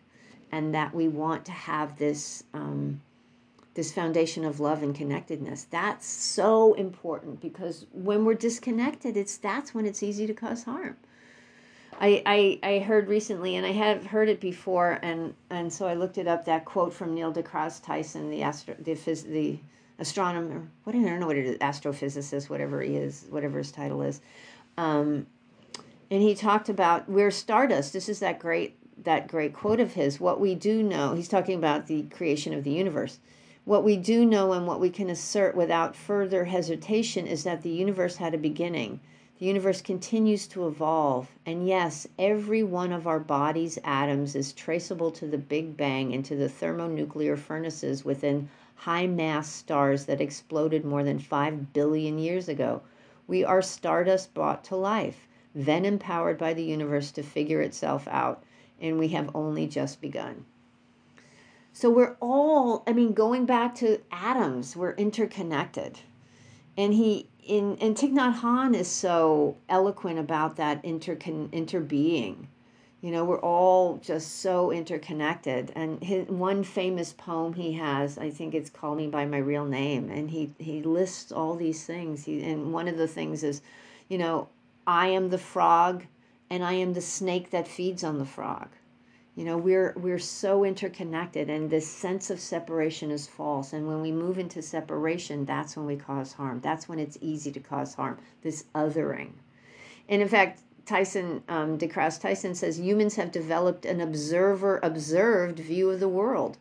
and 0.53 0.73
that 0.73 0.95
we 0.95 1.09
want 1.09 1.43
to 1.47 1.51
have 1.51 1.97
this 1.97 2.45
um, 2.53 3.01
this 3.73 3.91
foundation 3.91 4.43
of 4.43 4.59
love 4.59 4.83
and 4.83 4.93
connectedness. 4.93 5.65
That's 5.69 6.05
so 6.05 6.73
important 6.73 7.39
because 7.41 7.85
when 7.93 8.25
we're 8.25 8.33
disconnected, 8.33 9.15
it's 9.15 9.37
that's 9.37 9.73
when 9.73 9.85
it's 9.85 10.03
easy 10.03 10.27
to 10.27 10.33
cause 10.33 10.63
harm. 10.63 10.97
I, 11.99 12.23
I, 12.25 12.59
I 12.63 12.79
heard 12.79 13.07
recently, 13.07 13.55
and 13.55 13.65
I 13.65 13.73
have 13.73 14.07
heard 14.07 14.27
it 14.27 14.41
before, 14.41 14.97
and, 15.03 15.35
and 15.51 15.71
so 15.71 15.87
I 15.87 15.93
looked 15.93 16.17
it 16.17 16.27
up. 16.27 16.45
That 16.45 16.65
quote 16.65 16.93
from 16.93 17.13
Neil 17.13 17.31
deGrasse 17.31 17.83
Tyson, 17.83 18.31
the 18.31 18.41
astro, 18.41 18.75
the, 18.79 18.93
phys, 18.95 19.23
the 19.23 19.59
astronomer. 19.99 20.67
What 20.83 20.95
I 20.95 20.99
don't 20.99 21.19
know 21.19 21.27
what 21.27 21.37
it 21.37 21.45
is, 21.45 21.57
astrophysicist, 21.57 22.49
whatever 22.49 22.81
he 22.81 22.95
is, 22.95 23.27
whatever 23.29 23.59
his 23.59 23.71
title 23.71 24.01
is. 24.01 24.19
Um, 24.77 25.27
and 26.09 26.21
he 26.21 26.33
talked 26.33 26.69
about 26.69 27.07
we're 27.07 27.29
stardust. 27.29 27.93
This 27.93 28.09
is 28.09 28.19
that 28.19 28.39
great 28.39 28.77
that 29.03 29.27
great 29.27 29.53
quote 29.53 29.79
of 29.79 29.93
his. 29.93 30.19
What 30.19 30.39
we 30.39 30.55
do 30.55 30.83
know. 30.83 31.13
He's 31.13 31.27
talking 31.29 31.57
about 31.57 31.87
the 31.87 32.03
creation 32.03 32.53
of 32.53 32.63
the 32.63 32.71
universe 32.71 33.19
what 33.71 33.85
we 33.85 33.95
do 33.95 34.25
know 34.25 34.51
and 34.51 34.67
what 34.67 34.81
we 34.81 34.89
can 34.89 35.09
assert 35.09 35.55
without 35.55 35.95
further 35.95 36.43
hesitation 36.43 37.25
is 37.25 37.45
that 37.45 37.61
the 37.61 37.69
universe 37.69 38.17
had 38.17 38.33
a 38.33 38.37
beginning. 38.37 38.99
The 39.39 39.45
universe 39.45 39.81
continues 39.81 40.45
to 40.47 40.67
evolve. 40.67 41.29
And 41.45 41.65
yes, 41.65 42.05
every 42.19 42.63
one 42.63 42.91
of 42.91 43.07
our 43.07 43.17
body's 43.17 43.79
atoms 43.85 44.35
is 44.35 44.51
traceable 44.51 45.09
to 45.11 45.25
the 45.25 45.37
Big 45.37 45.77
Bang 45.77 46.13
and 46.13 46.25
to 46.25 46.35
the 46.35 46.49
thermonuclear 46.49 47.37
furnaces 47.37 48.03
within 48.03 48.49
high 48.75 49.07
mass 49.07 49.49
stars 49.49 50.03
that 50.03 50.19
exploded 50.19 50.83
more 50.83 51.05
than 51.05 51.17
5 51.17 51.71
billion 51.71 52.19
years 52.19 52.49
ago. 52.49 52.81
We 53.25 53.45
are 53.45 53.61
stardust 53.61 54.33
brought 54.33 54.65
to 54.65 54.75
life, 54.75 55.29
then 55.55 55.85
empowered 55.85 56.37
by 56.37 56.53
the 56.53 56.63
universe 56.65 57.09
to 57.11 57.23
figure 57.23 57.61
itself 57.61 58.05
out, 58.09 58.43
and 58.81 58.99
we 58.99 59.07
have 59.15 59.33
only 59.33 59.65
just 59.65 60.01
begun. 60.01 60.43
So 61.73 61.89
we're 61.89 62.17
all, 62.19 62.83
I 62.85 62.93
mean, 62.93 63.13
going 63.13 63.45
back 63.45 63.75
to 63.75 64.01
atoms, 64.11 64.75
we're 64.75 64.93
interconnected. 64.93 65.99
And 66.77 66.93
he, 66.93 67.27
in, 67.43 67.77
and 67.79 67.95
Thich 67.95 68.11
Nhat 68.11 68.41
Hanh 68.41 68.75
is 68.75 68.87
so 68.87 69.57
eloquent 69.69 70.19
about 70.19 70.57
that 70.57 70.83
intercon, 70.83 71.49
interbeing. 71.49 72.47
You 73.01 73.11
know, 73.11 73.25
we're 73.25 73.39
all 73.39 73.97
just 73.97 74.41
so 74.41 74.71
interconnected. 74.71 75.71
And 75.75 76.03
his 76.03 76.27
one 76.27 76.63
famous 76.63 77.13
poem 77.13 77.53
he 77.53 77.73
has, 77.73 78.17
I 78.17 78.29
think 78.29 78.53
it's 78.53 78.69
"Call 78.69 78.95
Me 78.95 79.07
by 79.07 79.25
My 79.25 79.39
Real 79.39 79.65
Name," 79.65 80.09
and 80.11 80.29
he 80.29 80.53
he 80.59 80.83
lists 80.83 81.31
all 81.31 81.55
these 81.55 81.83
things. 81.83 82.25
He, 82.25 82.43
and 82.43 82.71
one 82.71 82.87
of 82.87 82.97
the 82.97 83.07
things 83.07 83.43
is, 83.43 83.61
you 84.07 84.19
know, 84.19 84.49
I 84.85 85.07
am 85.07 85.29
the 85.29 85.39
frog, 85.39 86.05
and 86.49 86.63
I 86.63 86.73
am 86.73 86.93
the 86.93 87.01
snake 87.01 87.49
that 87.49 87.67
feeds 87.67 88.03
on 88.03 88.19
the 88.19 88.25
frog. 88.25 88.67
You 89.35 89.45
know, 89.45 89.57
we're 89.57 89.93
we're 89.95 90.19
so 90.19 90.65
interconnected 90.65 91.49
and 91.49 91.69
this 91.69 91.87
sense 91.87 92.29
of 92.29 92.39
separation 92.39 93.11
is 93.11 93.27
false. 93.27 93.71
And 93.71 93.87
when 93.87 94.01
we 94.01 94.11
move 94.11 94.37
into 94.37 94.61
separation, 94.61 95.45
that's 95.45 95.77
when 95.77 95.85
we 95.85 95.95
cause 95.95 96.33
harm. 96.33 96.59
That's 96.59 96.89
when 96.89 96.99
it's 96.99 97.17
easy 97.21 97.51
to 97.53 97.59
cause 97.61 97.93
harm. 97.93 98.17
This 98.41 98.65
othering. 98.75 99.31
And 100.09 100.21
in 100.21 100.27
fact, 100.27 100.61
Tyson, 100.85 101.43
um, 101.47 101.77
deGrasse 101.77 102.19
Tyson 102.19 102.55
says 102.55 102.79
humans 102.79 103.15
have 103.15 103.31
developed 103.31 103.85
an 103.85 104.01
observer 104.01 104.79
observed 104.83 105.59
view 105.59 105.89
of 105.89 106.01
the 106.01 106.09
world. 106.09 106.57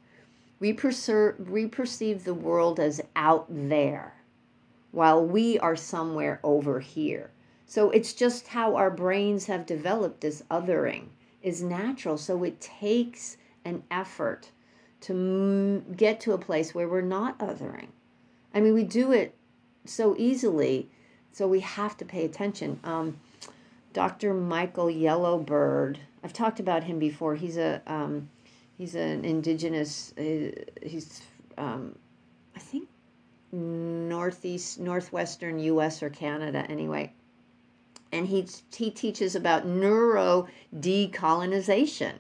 We, 0.61 0.73
perser- 0.75 1.41
we 1.49 1.67
perceive 1.67 2.23
the 2.23 2.35
world 2.35 2.79
as 2.79 3.01
out 3.17 3.47
there 3.49 4.15
while 4.93 5.25
we 5.25 5.59
are 5.59 5.75
somewhere 5.75 6.39
over 6.45 6.79
here. 6.81 7.31
So 7.67 7.91
it's 7.91 8.13
just 8.13 8.49
how 8.49 8.77
our 8.77 8.91
brains 8.91 9.47
have 9.47 9.67
developed 9.67 10.21
this 10.21 10.43
othering 10.51 11.07
is 11.43 11.63
natural. 11.63 12.19
So 12.19 12.43
it 12.45 12.61
takes 12.61 13.37
an 13.65 13.83
effort 13.91 14.51
to 15.03 15.13
m- 15.13 15.93
get 15.95 16.21
to 16.21 16.33
a 16.33 16.39
place 16.39 16.75
where 16.75 16.89
we're 16.89 17.01
not 17.01 17.39
othering. 17.39 17.89
I 18.55 18.61
mean, 18.61 18.75
we 18.75 18.85
do 18.85 19.13
it 19.13 19.35
so 19.85 20.15
easily, 20.19 20.91
so 21.33 21.47
we 21.47 21.61
have 21.61 21.97
to 21.99 22.05
pay 22.05 22.25
attention. 22.25 22.81
Um, 22.85 23.19
Dr. 23.93 24.35
Michael 24.35 24.91
Yellowbird, 24.91 25.99
I've 26.23 26.33
talked 26.33 26.61
about 26.61 26.85
him 26.85 26.99
before. 26.99 27.35
He's 27.35 27.57
a 27.57 27.81
um, 27.87 28.29
he's 28.77 28.95
an 28.95 29.25
indigenous. 29.25 30.13
Uh, 30.19 30.51
he's 30.83 31.23
um, 31.57 31.97
I 32.55 32.59
think 32.59 32.89
northeast 33.53 34.79
northwestern 34.79 35.59
U.S. 35.59 36.03
or 36.03 36.11
Canada 36.11 36.65
anyway 36.69 37.13
and 38.13 38.27
he, 38.29 38.47
he 38.75 38.91
teaches 38.91 39.35
about 39.35 39.67
neuro 39.67 40.49
decolonization. 40.75 42.15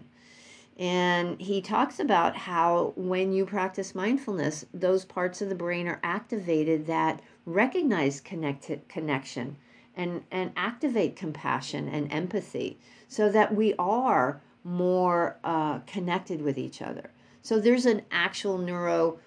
And 0.79 1.39
he 1.41 1.61
talks 1.61 2.01
about 2.01 2.37
how 2.37 2.95
when 2.97 3.33
you 3.33 3.45
practice 3.45 3.95
mindfulness, 3.95 4.65
those 4.73 5.05
parts 5.05 5.43
of 5.43 5.51
the 5.51 5.55
brain 5.55 5.87
are 5.87 6.01
activated 6.03 6.87
that 6.87 7.21
recognize 7.45 8.21
connected 8.21 8.89
connection 8.89 9.57
and, 9.95 10.23
and 10.31 10.53
activate 10.57 11.17
compassion 11.17 11.89
and 11.89 12.11
empathy 12.11 12.79
so 13.09 13.29
that 13.29 13.55
we 13.55 13.75
are 13.79 14.41
more 14.65 15.37
uh, 15.45 15.81
connected 15.81 16.41
with 16.41 16.57
each 16.57 16.81
other. 16.81 17.11
So 17.43 17.59
there's 17.59 17.87
an 17.87 18.03
actual 18.11 18.57
neuro, 18.57 19.19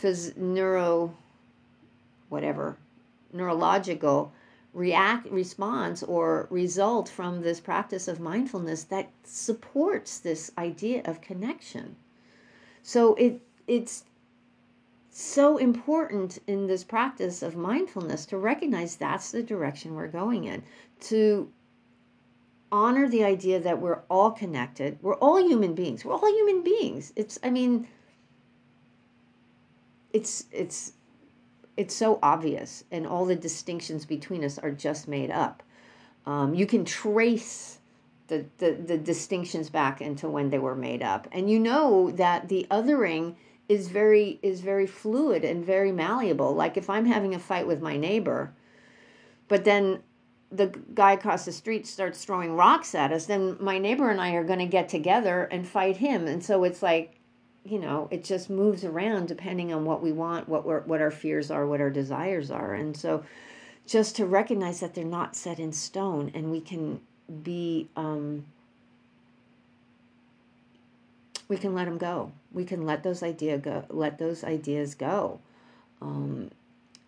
phys, 0.00 0.36
neuro, 0.36 1.16
whatever, 2.28 2.76
neurological 3.32 4.32
react 4.72 5.26
response 5.30 6.02
or 6.02 6.46
result 6.50 7.08
from 7.08 7.42
this 7.42 7.60
practice 7.60 8.06
of 8.06 8.20
mindfulness 8.20 8.84
that 8.84 9.10
supports 9.24 10.18
this 10.18 10.50
idea 10.56 11.02
of 11.04 11.20
connection. 11.20 11.96
So 12.82 13.14
it 13.14 13.40
it's 13.66 14.04
so 15.10 15.56
important 15.56 16.38
in 16.46 16.66
this 16.66 16.84
practice 16.84 17.42
of 17.42 17.56
mindfulness 17.56 18.26
to 18.26 18.38
recognize 18.38 18.96
that's 18.96 19.32
the 19.32 19.42
direction 19.42 19.94
we're 19.94 20.06
going 20.06 20.44
in 20.44 20.62
to 21.00 21.50
honor 22.72 23.08
the 23.08 23.24
idea 23.24 23.58
that 23.58 23.80
we're 23.80 24.02
all 24.08 24.30
connected. 24.30 24.96
We're 25.02 25.16
all 25.16 25.44
human 25.44 25.74
beings. 25.74 26.04
We're 26.04 26.14
all 26.14 26.32
human 26.32 26.62
beings. 26.62 27.12
It's 27.16 27.38
i 27.42 27.50
mean 27.50 27.88
it's 30.12 30.44
it's 30.52 30.92
it's 31.80 31.94
so 31.94 32.18
obvious, 32.22 32.84
and 32.90 33.06
all 33.06 33.24
the 33.24 33.34
distinctions 33.34 34.04
between 34.04 34.44
us 34.44 34.58
are 34.58 34.70
just 34.70 35.08
made 35.08 35.30
up. 35.30 35.62
Um, 36.26 36.54
you 36.54 36.66
can 36.66 36.84
trace 36.84 37.78
the, 38.28 38.44
the, 38.58 38.72
the 38.72 38.98
distinctions 38.98 39.70
back 39.70 40.02
into 40.02 40.28
when 40.28 40.50
they 40.50 40.58
were 40.58 40.74
made 40.74 41.02
up, 41.02 41.26
and 41.32 41.50
you 41.50 41.58
know 41.58 42.10
that 42.10 42.50
the 42.50 42.66
othering 42.70 43.34
is 43.66 43.88
very 43.88 44.38
is 44.42 44.60
very 44.60 44.86
fluid 44.86 45.42
and 45.42 45.64
very 45.64 45.90
malleable. 45.90 46.54
Like 46.54 46.76
if 46.76 46.90
I'm 46.90 47.06
having 47.06 47.34
a 47.34 47.38
fight 47.38 47.66
with 47.66 47.80
my 47.80 47.96
neighbor, 47.96 48.52
but 49.48 49.64
then 49.64 50.02
the 50.52 50.66
guy 50.92 51.12
across 51.12 51.46
the 51.46 51.52
street 51.52 51.86
starts 51.86 52.22
throwing 52.22 52.56
rocks 52.56 52.94
at 52.94 53.10
us, 53.10 53.24
then 53.24 53.56
my 53.58 53.78
neighbor 53.78 54.10
and 54.10 54.20
I 54.20 54.32
are 54.32 54.44
going 54.44 54.58
to 54.58 54.66
get 54.66 54.90
together 54.90 55.44
and 55.44 55.66
fight 55.66 55.96
him. 55.96 56.26
And 56.26 56.44
so 56.44 56.62
it's 56.64 56.82
like 56.82 57.19
you 57.64 57.78
know, 57.78 58.08
it 58.10 58.24
just 58.24 58.48
moves 58.48 58.84
around 58.84 59.28
depending 59.28 59.72
on 59.72 59.84
what 59.84 60.02
we 60.02 60.12
want, 60.12 60.48
what 60.48 60.64
we're, 60.64 60.80
what 60.80 61.00
our 61.00 61.10
fears 61.10 61.50
are, 61.50 61.66
what 61.66 61.80
our 61.80 61.90
desires 61.90 62.50
are. 62.50 62.74
And 62.74 62.96
so 62.96 63.24
just 63.86 64.16
to 64.16 64.26
recognize 64.26 64.80
that 64.80 64.94
they're 64.94 65.04
not 65.04 65.36
set 65.36 65.58
in 65.58 65.72
stone 65.72 66.30
and 66.34 66.50
we 66.50 66.60
can 66.60 67.00
be 67.42 67.88
um, 67.96 68.44
we 71.48 71.56
can 71.56 71.74
let 71.74 71.86
them 71.86 71.98
go. 71.98 72.32
We 72.52 72.64
can 72.64 72.86
let 72.86 73.02
those 73.02 73.22
idea 73.22 73.58
go 73.58 73.84
let 73.88 74.18
those 74.18 74.44
ideas 74.44 74.94
go. 74.94 75.40
Um, 76.00 76.50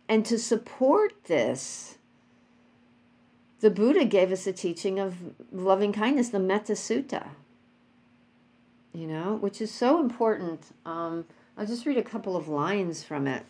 and 0.09 0.25
to 0.27 0.39
support 0.39 1.25
this 1.25 1.97
the 3.61 3.71
buddha 3.71 4.05
gave 4.05 4.33
us 4.33 4.47
a 4.47 4.53
teaching 4.53 4.99
of 4.99 5.17
loving 5.53 5.93
kindness 5.93 6.29
the 6.31 6.41
metta 6.41 6.73
sutta 6.73 7.29
you 8.93 9.07
know 9.07 9.37
which 9.37 9.61
is 9.61 9.71
so 9.71 10.01
important. 10.01 10.61
Um, 10.87 11.25
i'll 11.57 11.67
just 11.67 11.85
read 11.85 11.99
a 11.99 12.03
couple 12.03 12.37
of 12.37 12.49
lines 12.49 13.05
from 13.05 13.27
it 13.27 13.45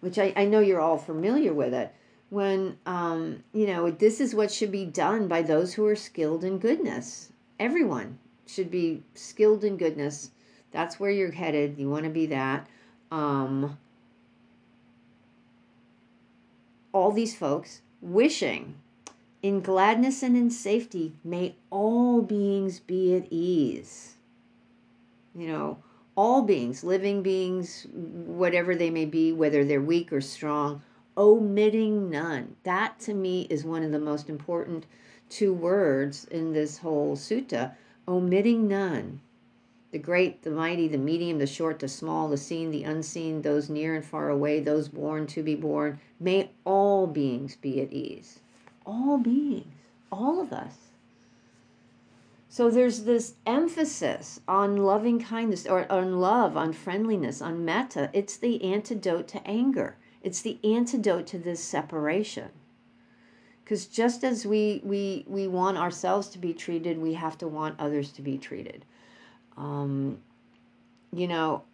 which 0.00 0.18
I, 0.18 0.32
I 0.36 0.44
know 0.44 0.60
you're 0.60 0.80
all 0.80 0.98
familiar 0.98 1.52
with 1.52 1.74
it. 1.74 1.92
When 2.30 2.78
um, 2.84 3.42
you 3.52 3.66
know 3.66 3.90
this 3.90 4.20
is 4.20 4.34
what 4.34 4.52
should 4.52 4.70
be 4.70 4.84
done 4.84 5.28
by 5.28 5.42
those 5.42 5.74
who 5.74 5.86
are 5.86 5.96
skilled 5.96 6.44
in 6.44 6.58
goodness. 6.58 7.32
Everyone 7.58 8.18
should 8.46 8.70
be 8.70 9.02
skilled 9.14 9.64
in 9.64 9.76
goodness. 9.76 10.30
That's 10.70 11.00
where 11.00 11.10
you're 11.10 11.32
headed. 11.32 11.78
You 11.78 11.88
want 11.88 12.04
to 12.04 12.10
be 12.10 12.26
that. 12.26 12.66
Um, 13.10 13.78
all 16.92 17.12
these 17.12 17.34
folks 17.34 17.80
wishing 18.02 18.74
in 19.48 19.60
gladness 19.60 20.22
and 20.22 20.36
in 20.36 20.50
safety 20.50 21.14
may 21.24 21.54
all 21.70 22.22
beings 22.22 22.78
be 22.80 23.16
at 23.16 23.26
ease 23.30 24.14
you 25.34 25.48
know 25.48 25.78
all 26.14 26.42
beings 26.42 26.84
living 26.84 27.22
beings 27.22 27.86
whatever 27.92 28.74
they 28.74 28.90
may 28.90 29.04
be 29.04 29.32
whether 29.32 29.64
they're 29.64 29.80
weak 29.80 30.12
or 30.12 30.20
strong 30.20 30.82
omitting 31.18 32.08
none. 32.08 32.54
That 32.62 33.00
to 33.00 33.12
me 33.12 33.48
is 33.50 33.64
one 33.64 33.82
of 33.82 33.90
the 33.90 33.98
most 33.98 34.30
important 34.30 34.86
two 35.28 35.52
words 35.52 36.24
in 36.24 36.52
this 36.52 36.78
whole 36.78 37.16
sutta 37.16 37.72
omitting 38.06 38.68
none. 38.68 39.20
The 39.90 39.98
great, 39.98 40.42
the 40.42 40.50
mighty, 40.50 40.86
the 40.86 40.98
medium, 40.98 41.38
the 41.38 41.46
short, 41.46 41.80
the 41.80 41.88
small, 41.88 42.28
the 42.28 42.36
seen, 42.36 42.70
the 42.70 42.84
unseen, 42.84 43.42
those 43.42 43.68
near 43.68 43.96
and 43.96 44.04
far 44.04 44.30
away, 44.30 44.60
those 44.60 44.88
born 44.88 45.26
to 45.28 45.42
be 45.42 45.54
born. 45.54 45.98
May 46.20 46.50
all 46.64 47.06
beings 47.06 47.56
be 47.56 47.80
at 47.80 47.92
ease. 47.92 48.40
All 48.88 49.18
beings, 49.18 49.66
all 50.10 50.40
of 50.40 50.50
us. 50.50 50.88
So 52.48 52.70
there's 52.70 53.04
this 53.04 53.34
emphasis 53.44 54.40
on 54.48 54.78
loving 54.78 55.20
kindness 55.20 55.66
or 55.66 55.90
on 55.92 56.18
love, 56.18 56.56
on 56.56 56.72
friendliness, 56.72 57.42
on 57.42 57.66
metta. 57.66 58.08
It's 58.14 58.38
the 58.38 58.64
antidote 58.64 59.28
to 59.28 59.46
anger. 59.46 59.96
It's 60.22 60.40
the 60.40 60.58
antidote 60.64 61.26
to 61.28 61.38
this 61.38 61.62
separation. 61.62 62.48
Because 63.62 63.86
just 63.86 64.24
as 64.24 64.46
we, 64.46 64.80
we, 64.82 65.26
we 65.28 65.46
want 65.46 65.76
ourselves 65.76 66.28
to 66.28 66.38
be 66.38 66.54
treated, 66.54 66.96
we 66.96 67.12
have 67.12 67.36
to 67.38 67.46
want 67.46 67.78
others 67.78 68.10
to 68.12 68.22
be 68.22 68.38
treated. 68.38 68.86
Um, 69.58 70.16
you 71.12 71.28
know, 71.28 71.64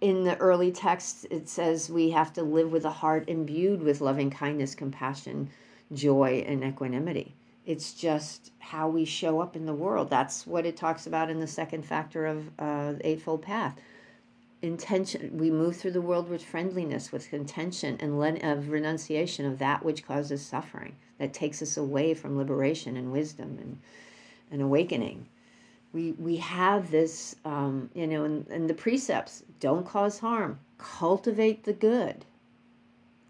in 0.00 0.24
the 0.24 0.38
early 0.38 0.72
texts, 0.72 1.26
it 1.30 1.50
says 1.50 1.90
we 1.90 2.10
have 2.10 2.32
to 2.32 2.42
live 2.42 2.72
with 2.72 2.86
a 2.86 2.90
heart 2.90 3.28
imbued 3.28 3.82
with 3.82 4.00
loving 4.00 4.30
kindness, 4.30 4.74
compassion, 4.74 5.50
joy, 5.92 6.44
and 6.46 6.64
equanimity. 6.64 7.34
It's 7.64 7.92
just 7.94 8.52
how 8.58 8.88
we 8.88 9.04
show 9.04 9.40
up 9.40 9.56
in 9.56 9.66
the 9.66 9.74
world. 9.74 10.08
That's 10.08 10.46
what 10.46 10.66
it 10.66 10.76
talks 10.76 11.06
about 11.06 11.30
in 11.30 11.40
the 11.40 11.46
second 11.46 11.84
factor 11.84 12.26
of 12.26 12.50
uh, 12.58 12.94
Eightfold 13.02 13.42
Path 13.42 13.76
intention 14.62 15.36
we 15.36 15.50
move 15.50 15.76
through 15.76 15.90
the 15.90 16.00
world 16.00 16.28
with 16.28 16.42
friendliness 16.42 17.12
with 17.12 17.32
intention 17.32 17.96
and 18.00 18.18
let, 18.18 18.42
of 18.42 18.70
renunciation 18.70 19.44
of 19.44 19.58
that 19.58 19.84
which 19.84 20.06
causes 20.06 20.44
suffering 20.44 20.94
that 21.18 21.32
takes 21.32 21.60
us 21.60 21.76
away 21.76 22.14
from 22.14 22.36
liberation 22.38 22.96
and 22.96 23.12
wisdom 23.12 23.58
and, 23.60 23.78
and 24.50 24.62
awakening 24.62 25.26
we 25.92 26.12
we 26.12 26.36
have 26.36 26.90
this 26.90 27.36
um, 27.44 27.90
you 27.94 28.06
know 28.06 28.24
in, 28.24 28.46
in 28.50 28.66
the 28.66 28.74
precepts 28.74 29.42
don't 29.60 29.86
cause 29.86 30.18
harm 30.18 30.58
cultivate 30.78 31.64
the 31.64 31.72
good 31.72 32.24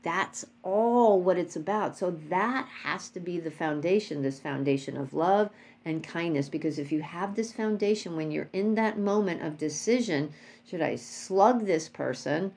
that's 0.07 0.47
all 0.63 1.21
what 1.21 1.37
it's 1.37 1.57
about 1.57 1.99
so 1.99 2.11
that 2.29 2.67
has 2.85 3.09
to 3.09 3.19
be 3.19 3.41
the 3.41 3.51
foundation 3.51 4.23
this 4.23 4.39
foundation 4.39 4.97
of 4.97 5.13
love 5.13 5.51
and 5.85 6.03
kindness 6.05 6.49
because 6.49 6.79
if 6.79 6.93
you 6.93 7.03
have 7.03 7.35
this 7.35 7.53
foundation 7.53 8.15
when 8.15 8.31
you're 8.31 8.49
in 8.53 8.75
that 8.77 8.99
moment 8.99 9.43
of 9.43 9.59
decision 9.59 10.33
should 10.69 10.83
I 10.83 10.97
slug 10.97 11.67
this 11.67 11.89
person 11.89 12.53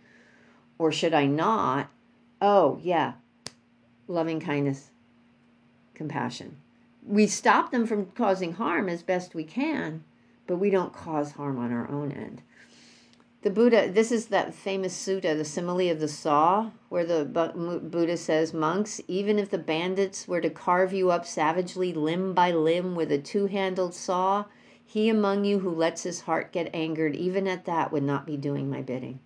or 0.79 0.91
should 0.91 1.13
I 1.13 1.25
not? 1.25 1.89
Oh, 2.41 2.79
yeah. 2.81 3.13
Loving 4.07 4.39
kindness, 4.39 4.89
compassion. 5.93 6.57
We 7.05 7.27
stop 7.27 7.71
them 7.71 7.85
from 7.85 8.07
causing 8.07 8.53
harm 8.53 8.89
as 8.89 9.03
best 9.03 9.35
we 9.35 9.43
can, 9.43 10.03
but 10.47 10.57
we 10.57 10.69
don't 10.69 10.93
cause 10.93 11.33
harm 11.33 11.59
on 11.59 11.71
our 11.71 11.89
own 11.89 12.12
end. 12.12 12.41
The 13.41 13.49
Buddha, 13.49 13.89
this 13.89 14.12
is 14.12 14.28
that 14.28 14.54
famous 14.54 14.93
sutta, 14.93 15.38
the 15.38 15.45
simile 15.45 15.89
of 15.91 16.02
the 16.02 16.10
saw, 16.10 16.71
where 16.89 17.06
the 17.06 17.23
Buddha 17.23 18.17
says, 18.17 18.54
Monks, 18.54 18.99
even 19.08 19.39
if 19.39 19.49
the 19.49 19.58
bandits 19.58 20.28
were 20.28 20.41
to 20.41 20.49
carve 20.49 20.91
you 20.91 21.10
up 21.10 21.25
savagely 21.25 21.93
limb 21.93 22.34
by 22.34 22.52
limb 22.52 22.95
with 22.95 23.13
a 23.13 23.17
two 23.17 23.45
handled 23.45 23.93
saw, 23.93 24.43
he 24.86 25.08
among 25.08 25.45
you 25.45 25.60
who 25.60 25.69
lets 25.69 26.04
his 26.04 26.21
heart 26.21 26.52
get 26.52 26.73
angered, 26.75 27.15
even 27.15 27.47
at 27.47 27.63
that, 27.63 27.93
would 27.93 28.04
not 28.04 28.25
be 28.25 28.36
doing 28.36 28.69
my 28.69 28.82
bidding. 28.82 29.21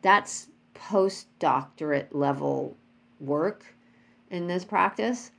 That's 0.00 0.48
postdoctorate 0.74 2.08
level 2.12 2.74
work 3.20 3.74
in 4.30 4.46
this 4.46 4.64
practice, 4.64 5.30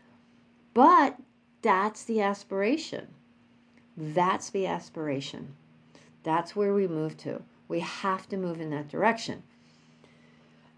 but 0.75 1.15
that's 1.63 2.03
the 2.03 2.21
aspiration. 2.21 3.07
That's 3.97 4.51
the 4.51 4.67
aspiration. 4.67 5.55
That's 6.23 6.55
where 6.55 6.73
we 6.73 6.87
move 6.87 7.17
to. 7.17 7.41
We 7.67 7.79
have 7.81 8.27
to 8.29 8.37
move 8.37 8.59
in 8.59 8.69
that 8.71 8.89
direction. 8.89 9.43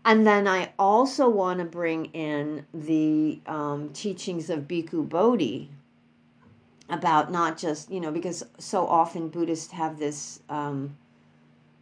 And 0.03 0.25
then 0.25 0.47
I 0.47 0.73
also 0.79 1.29
want 1.29 1.59
to 1.59 1.65
bring 1.65 2.05
in 2.05 2.65
the 2.73 3.39
um, 3.45 3.89
teachings 3.93 4.49
of 4.49 4.67
Bhikkhu 4.67 5.07
Bodhi, 5.07 5.69
about 6.89 7.31
not 7.31 7.57
just 7.57 7.89
you 7.89 8.01
know 8.01 8.11
because 8.11 8.43
so 8.57 8.85
often 8.85 9.29
Buddhists 9.29 9.71
have 9.71 9.97
this 9.97 10.41
um, 10.49 10.97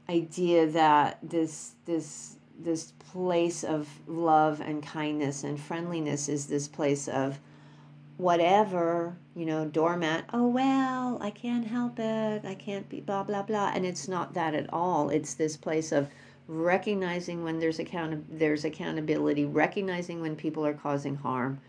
idea 0.09 0.67
that 0.67 1.17
this 1.23 1.73
this 1.85 2.35
this 2.59 2.91
place 3.11 3.63
of 3.63 3.87
love 4.07 4.59
and 4.61 4.83
kindness 4.83 5.43
and 5.43 5.59
friendliness 5.59 6.27
is 6.29 6.47
this 6.47 6.67
place 6.67 7.07
of 7.07 7.39
whatever 8.19 9.17
you 9.35 9.45
know 9.45 9.65
doormat 9.65 10.25
oh 10.33 10.47
well 10.47 11.17
i 11.21 11.29
can't 11.29 11.65
help 11.65 11.97
it 11.97 12.45
i 12.45 12.53
can't 12.53 12.87
be 12.89 12.99
blah 12.99 13.23
blah 13.23 13.41
blah 13.41 13.71
and 13.73 13.85
it's 13.85 14.07
not 14.07 14.33
that 14.33 14.53
at 14.53 14.71
all 14.71 15.09
it's 15.09 15.33
this 15.33 15.57
place 15.57 15.91
of 15.91 16.09
recognizing 16.47 17.43
when 17.43 17.59
there's 17.59 17.79
account 17.79 18.25
there's 18.37 18.65
accountability 18.65 19.45
recognizing 19.45 20.21
when 20.21 20.35
people 20.35 20.65
are 20.65 20.73
causing 20.73 21.15
harm 21.15 21.59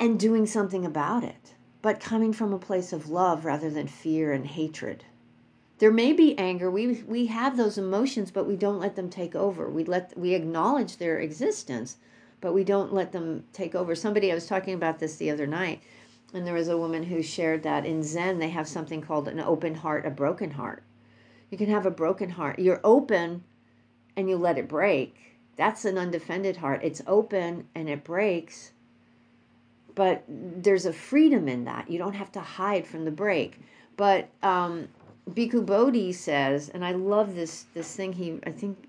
and 0.00 0.18
doing 0.18 0.46
something 0.46 0.84
about 0.84 1.22
it 1.22 1.54
but 1.84 2.00
coming 2.00 2.32
from 2.32 2.50
a 2.54 2.58
place 2.58 2.94
of 2.94 3.10
love 3.10 3.44
rather 3.44 3.68
than 3.68 3.86
fear 3.86 4.32
and 4.32 4.46
hatred. 4.46 5.04
There 5.80 5.90
may 5.90 6.14
be 6.14 6.34
anger. 6.38 6.70
We 6.70 7.02
we 7.02 7.26
have 7.26 7.58
those 7.58 7.76
emotions, 7.76 8.30
but 8.30 8.46
we 8.46 8.56
don't 8.56 8.80
let 8.80 8.96
them 8.96 9.10
take 9.10 9.34
over. 9.34 9.68
We 9.68 9.84
let 9.84 10.16
we 10.16 10.32
acknowledge 10.32 10.96
their 10.96 11.18
existence, 11.18 11.98
but 12.44 12.52
we 12.52 12.62
don't 12.62 12.92
let 12.92 13.10
them 13.10 13.42
take 13.54 13.74
over. 13.74 13.94
Somebody 13.94 14.30
I 14.30 14.34
was 14.34 14.46
talking 14.46 14.74
about 14.74 14.98
this 14.98 15.16
the 15.16 15.30
other 15.30 15.46
night, 15.46 15.80
and 16.34 16.46
there 16.46 16.52
was 16.52 16.68
a 16.68 16.76
woman 16.76 17.04
who 17.04 17.22
shared 17.22 17.62
that 17.62 17.86
in 17.86 18.02
Zen 18.02 18.38
they 18.38 18.50
have 18.50 18.68
something 18.68 19.00
called 19.00 19.28
an 19.28 19.40
open 19.40 19.76
heart, 19.76 20.04
a 20.04 20.10
broken 20.10 20.50
heart. 20.50 20.82
You 21.50 21.56
can 21.56 21.70
have 21.70 21.86
a 21.86 21.90
broken 21.90 22.28
heart. 22.28 22.58
You're 22.58 22.82
open 22.84 23.44
and 24.14 24.28
you 24.28 24.36
let 24.36 24.58
it 24.58 24.68
break. 24.68 25.38
That's 25.56 25.86
an 25.86 25.96
undefended 25.96 26.58
heart. 26.58 26.80
It's 26.84 27.00
open 27.06 27.66
and 27.74 27.88
it 27.88 28.04
breaks 28.04 28.72
but 29.94 30.24
there's 30.28 30.86
a 30.86 30.92
freedom 30.92 31.48
in 31.48 31.64
that. 31.64 31.88
You 31.88 31.98
don't 31.98 32.14
have 32.14 32.32
to 32.32 32.40
hide 32.40 32.86
from 32.86 33.04
the 33.04 33.10
break. 33.10 33.60
But 33.96 34.28
um, 34.42 34.88
Bhikkhu 35.30 35.64
Bodhi 35.64 36.12
says, 36.12 36.68
and 36.68 36.84
I 36.84 36.92
love 36.92 37.34
this 37.36 37.66
this 37.74 37.94
thing. 37.94 38.12
He, 38.12 38.40
I 38.44 38.50
think, 38.50 38.88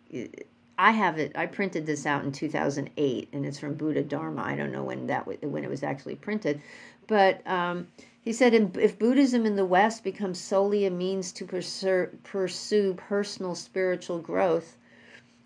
I 0.78 0.92
have 0.92 1.18
it. 1.18 1.32
I 1.36 1.46
printed 1.46 1.86
this 1.86 2.06
out 2.06 2.26
in 2.26 2.32
2008, 2.32 3.30
and 3.32 3.46
it's 3.46 3.60
from 3.60 3.76
Buddha 3.76 4.04
Dharma. 4.04 4.42
I 4.42 4.56
don't 4.56 4.72
know 4.72 4.84
when 4.84 5.08
that 5.08 5.26
when 5.26 5.64
it 5.64 5.70
was 5.70 5.84
actually 5.84 6.16
printed, 6.16 6.62
but 7.08 7.46
um, 7.48 7.88
he 8.26 8.34
said, 8.34 8.76
if 8.78 8.98
Buddhism 8.98 9.46
in 9.46 9.56
the 9.56 9.66
West 9.66 10.04
becomes 10.04 10.40
solely 10.40 10.84
a 10.86 10.90
means 10.90 11.32
to 11.34 11.46
pursue, 11.46 12.94
personal 12.96 13.54
spiritual 13.54 14.20
growth, 14.20 14.78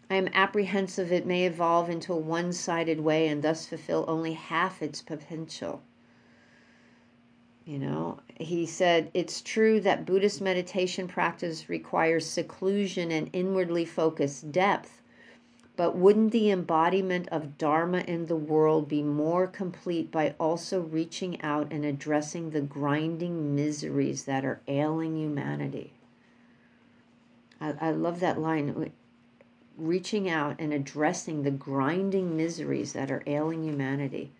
I 0.10 0.16
am 0.16 0.30
apprehensive 0.34 1.12
it 1.12 1.26
may 1.26 1.46
evolve 1.46 1.90
into 1.90 2.14
a 2.14 2.18
one 2.18 2.54
sided 2.54 3.02
way 3.02 3.28
and 3.28 3.44
thus 3.44 3.66
fulfill 3.66 4.06
only 4.08 4.32
half 4.34 4.82
its 4.82 5.02
potential. 5.02 5.84
You 7.66 7.80
know, 7.80 8.20
he 8.40 8.66
said, 8.66 9.12
It's 9.14 9.42
true 9.42 9.80
that 9.82 10.06
Buddhist 10.06 10.42
meditation 10.42 11.08
practice 11.08 11.70
requires 11.70 12.26
seclusion 12.26 13.12
and 13.12 13.30
inwardly 13.34 13.86
focused 13.86 14.52
depth, 14.52 14.99
but 15.80 15.96
wouldn't 15.96 16.34
the 16.34 16.52
embodiment 16.52 17.26
of 17.30 17.58
Dharma 17.58 18.00
in 18.00 18.26
the 18.26 18.36
world 18.36 18.90
be 18.90 19.02
more 19.02 19.48
complete 19.48 20.12
by 20.12 20.36
also 20.38 20.82
reaching 20.82 21.42
out 21.42 21.72
and 21.72 21.86
addressing 21.86 22.50
the 22.50 22.60
grinding 22.60 23.56
miseries 23.56 24.26
that 24.26 24.44
are 24.44 24.60
ailing 24.68 25.16
humanity? 25.16 25.94
I, 27.62 27.76
I 27.80 27.92
love 27.92 28.20
that 28.20 28.42
line 28.42 28.92
reaching 29.78 30.30
out 30.30 30.58
and 30.60 30.74
addressing 30.74 31.44
the 31.44 31.52
grinding 31.52 32.36
miseries 32.36 32.92
that 32.92 33.10
are 33.10 33.24
ailing 33.26 33.64
humanity. 33.64 34.34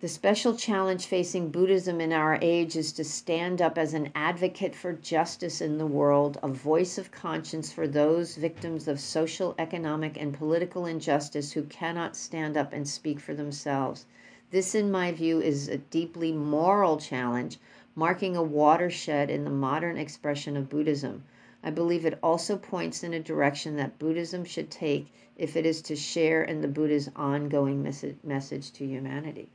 The 0.00 0.06
special 0.06 0.54
challenge 0.54 1.06
facing 1.06 1.50
Buddhism 1.50 2.00
in 2.00 2.12
our 2.12 2.38
age 2.40 2.76
is 2.76 2.92
to 2.92 3.02
stand 3.02 3.60
up 3.60 3.76
as 3.76 3.94
an 3.94 4.12
advocate 4.14 4.76
for 4.76 4.92
justice 4.92 5.60
in 5.60 5.78
the 5.78 5.88
world, 5.88 6.38
a 6.40 6.46
voice 6.46 6.98
of 6.98 7.10
conscience 7.10 7.72
for 7.72 7.88
those 7.88 8.36
victims 8.36 8.86
of 8.86 9.00
social, 9.00 9.56
economic, 9.58 10.16
and 10.16 10.32
political 10.32 10.86
injustice 10.86 11.50
who 11.50 11.64
cannot 11.64 12.14
stand 12.14 12.56
up 12.56 12.72
and 12.72 12.86
speak 12.86 13.18
for 13.18 13.34
themselves. 13.34 14.06
This, 14.52 14.72
in 14.72 14.92
my 14.92 15.10
view, 15.10 15.40
is 15.40 15.66
a 15.66 15.78
deeply 15.78 16.30
moral 16.30 16.98
challenge, 16.98 17.58
marking 17.96 18.36
a 18.36 18.42
watershed 18.42 19.30
in 19.30 19.42
the 19.42 19.50
modern 19.50 19.96
expression 19.96 20.56
of 20.56 20.70
Buddhism. 20.70 21.24
I 21.64 21.70
believe 21.70 22.06
it 22.06 22.20
also 22.22 22.56
points 22.56 23.02
in 23.02 23.14
a 23.14 23.18
direction 23.18 23.74
that 23.78 23.98
Buddhism 23.98 24.44
should 24.44 24.70
take 24.70 25.08
if 25.36 25.56
it 25.56 25.66
is 25.66 25.82
to 25.82 25.96
share 25.96 26.44
in 26.44 26.60
the 26.60 26.68
Buddha's 26.68 27.10
ongoing 27.16 27.82
message 27.82 28.70
to 28.74 28.86
humanity. 28.86 29.48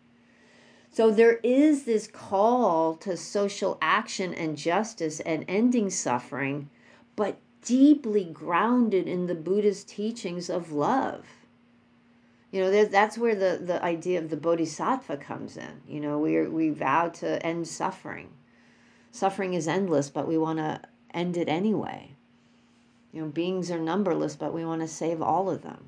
So 0.94 1.10
there 1.10 1.40
is 1.42 1.86
this 1.86 2.06
call 2.06 2.94
to 2.98 3.18
social 3.18 3.80
action 3.82 4.32
and 4.32 4.56
justice 4.56 5.20
and 5.22 5.44
ending 5.48 5.90
suffering, 5.90 6.70
but 7.16 7.40
deeply 7.64 8.26
grounded 8.26 9.08
in 9.08 9.26
the 9.26 9.34
Buddha's 9.34 9.84
teachings 9.84 10.52
of 10.52 10.72
love. 10.72 11.26
You 12.52 12.62
know, 12.62 12.86
that's 12.86 13.18
where 13.18 13.34
the, 13.34 13.60
the 13.60 13.84
idea 13.84 14.20
of 14.20 14.30
the 14.30 14.38
bodhisattva 14.38 15.18
comes 15.18 15.58
in. 15.58 15.82
You 15.88 16.00
know, 16.00 16.20
we, 16.20 16.40
we 16.46 16.70
vow 16.70 17.10
to 17.10 17.44
end 17.44 17.68
suffering. 17.68 18.30
Suffering 19.12 19.56
is 19.56 19.68
endless, 19.68 20.12
but 20.12 20.28
we 20.28 20.38
want 20.38 20.60
to 20.60 20.80
end 21.12 21.38
it 21.38 21.50
anyway. 21.50 22.12
You 23.12 23.24
know, 23.24 23.30
beings 23.30 23.72
are 23.72 23.80
numberless, 23.80 24.36
but 24.36 24.54
we 24.54 24.64
want 24.64 24.82
to 24.82 24.88
save 24.88 25.24
all 25.24 25.50
of 25.50 25.64
them. 25.64 25.86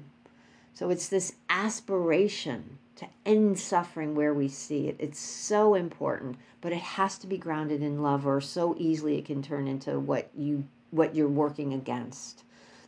So 0.74 0.90
it's 0.90 1.10
this 1.10 1.34
aspiration 1.48 2.80
to 2.96 3.08
end 3.26 3.60
suffering 3.60 4.16
where 4.16 4.34
we 4.34 4.48
see 4.48 4.88
it. 4.88 4.96
It's 5.00 5.20
so 5.20 5.76
important, 5.76 6.38
but 6.62 6.72
it 6.72 6.80
has 6.80 7.18
to 7.20 7.28
be 7.28 7.38
grounded 7.38 7.82
in 7.82 8.02
love 8.02 8.26
or 8.26 8.40
so 8.40 8.76
easily 8.78 9.18
it 9.18 9.26
can 9.26 9.42
turn 9.42 9.68
into 9.68 10.00
what 10.00 10.30
you 10.36 10.66
what 10.92 11.16
you're 11.16 11.28
working 11.28 11.74
against. 11.74 12.44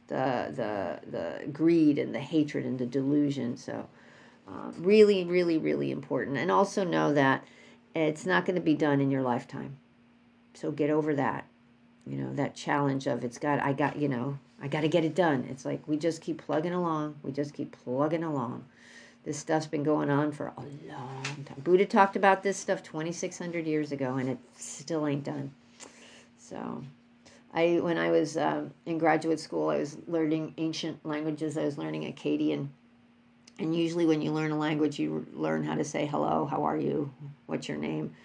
The 0.08 0.52
the 0.56 1.10
the 1.10 1.48
greed 1.52 2.00
and 2.00 2.16
the 2.16 2.20
hatred 2.20 2.66
and 2.66 2.80
the 2.80 2.86
delusion. 2.86 3.58
So 3.58 3.88
uh, 4.48 4.72
really, 4.78 5.26
really, 5.26 5.58
really 5.58 5.92
important. 5.92 6.38
And 6.38 6.50
also 6.50 6.86
know 6.86 7.14
that 7.14 7.44
it's 7.94 8.26
not 8.26 8.46
going 8.46 8.56
to 8.56 8.62
be 8.62 8.76
done 8.76 9.02
in 9.02 9.12
your 9.12 9.22
lifetime. 9.22 9.78
So 10.54 10.72
get 10.72 10.90
over 10.90 11.14
that. 11.16 11.46
You 12.06 12.18
know, 12.18 12.34
that 12.36 12.56
challenge 12.56 13.06
of 13.08 13.26
it's 13.26 13.38
got 13.38 13.60
I 13.60 13.74
got, 13.74 13.98
you 13.98 14.08
know, 14.08 14.40
I 14.62 14.70
got 14.70 14.82
to 14.82 14.88
get 14.88 15.04
it 15.04 15.14
done. 15.14 15.46
It's 15.50 15.66
like 15.66 15.86
we 15.86 15.98
just 15.98 16.22
keep 16.22 16.38
plugging 16.38 16.74
along. 16.74 17.16
We 17.22 17.34
just 17.34 17.54
keep 17.54 17.76
plugging 17.84 18.24
along. 18.24 18.66
This 19.28 19.38
stuff's 19.38 19.68
been 19.68 19.84
going 19.84 20.10
on 20.10 20.32
for 20.32 20.54
a 20.56 20.62
long 20.88 21.44
time. 21.46 21.62
Buddha 21.62 21.86
talked 21.86 22.16
about 22.16 22.44
this 22.44 22.56
stuff 22.56 22.82
2,600 22.82 23.68
years 23.68 23.92
ago, 23.92 24.16
and 24.16 24.30
it 24.30 24.38
still 24.56 25.06
ain't 25.06 25.26
done. 25.26 25.52
So, 26.38 26.82
I 27.54 27.82
when 27.82 27.98
I 27.98 28.10
was 28.10 28.38
uh, 28.38 28.70
in 28.86 28.98
graduate 28.98 29.42
school, 29.42 29.68
I 29.70 29.80
was 29.80 29.98
learning 30.08 30.54
ancient 30.58 31.06
languages. 31.06 31.58
I 31.58 31.66
was 31.66 31.78
learning 31.78 32.04
Akkadian, 32.04 32.70
and 33.60 33.76
usually 33.76 34.06
when 34.06 34.22
you 34.22 34.32
learn 34.32 34.52
a 34.52 34.58
language, 34.58 34.98
you 34.98 35.28
learn 35.34 35.66
how 35.66 35.76
to 35.76 35.84
say 35.84 36.06
hello, 36.06 36.46
how 36.46 36.64
are 36.64 36.78
you, 36.78 37.12
what's 37.48 37.68
your 37.68 37.78
name 37.78 38.16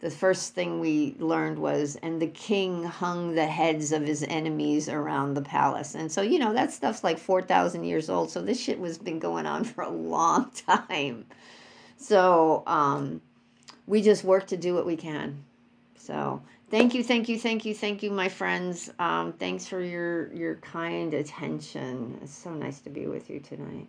the 0.00 0.10
first 0.10 0.54
thing 0.54 0.78
we 0.78 1.16
learned 1.18 1.58
was, 1.58 1.96
and 1.96 2.20
the 2.20 2.26
king 2.26 2.84
hung 2.84 3.34
the 3.34 3.46
heads 3.46 3.92
of 3.92 4.02
his 4.02 4.22
enemies 4.24 4.88
around 4.88 5.34
the 5.34 5.42
palace. 5.42 5.94
And 5.94 6.12
so, 6.12 6.20
you 6.20 6.38
know, 6.38 6.52
that 6.52 6.70
stuff's 6.72 7.02
like 7.02 7.18
4,000 7.18 7.82
years 7.84 8.10
old. 8.10 8.30
So 8.30 8.42
this 8.42 8.60
shit 8.60 8.78
was 8.78 8.98
been 8.98 9.18
going 9.18 9.46
on 9.46 9.64
for 9.64 9.82
a 9.82 9.90
long 9.90 10.50
time. 10.50 11.26
So 11.96 12.62
um, 12.66 13.22
we 13.86 14.02
just 14.02 14.22
work 14.22 14.46
to 14.48 14.56
do 14.56 14.74
what 14.74 14.84
we 14.84 14.96
can. 14.96 15.42
So 15.96 16.42
thank 16.70 16.94
you, 16.94 17.02
thank 17.02 17.28
you, 17.28 17.38
thank 17.38 17.64
you, 17.64 17.74
thank 17.74 18.02
you, 18.02 18.10
my 18.10 18.28
friends. 18.28 18.92
Um, 18.98 19.32
thanks 19.32 19.66
for 19.66 19.80
your, 19.80 20.30
your 20.34 20.56
kind 20.56 21.14
attention. 21.14 22.18
It's 22.22 22.36
so 22.36 22.52
nice 22.52 22.80
to 22.80 22.90
be 22.90 23.06
with 23.06 23.30
you 23.30 23.40
tonight. 23.40 23.88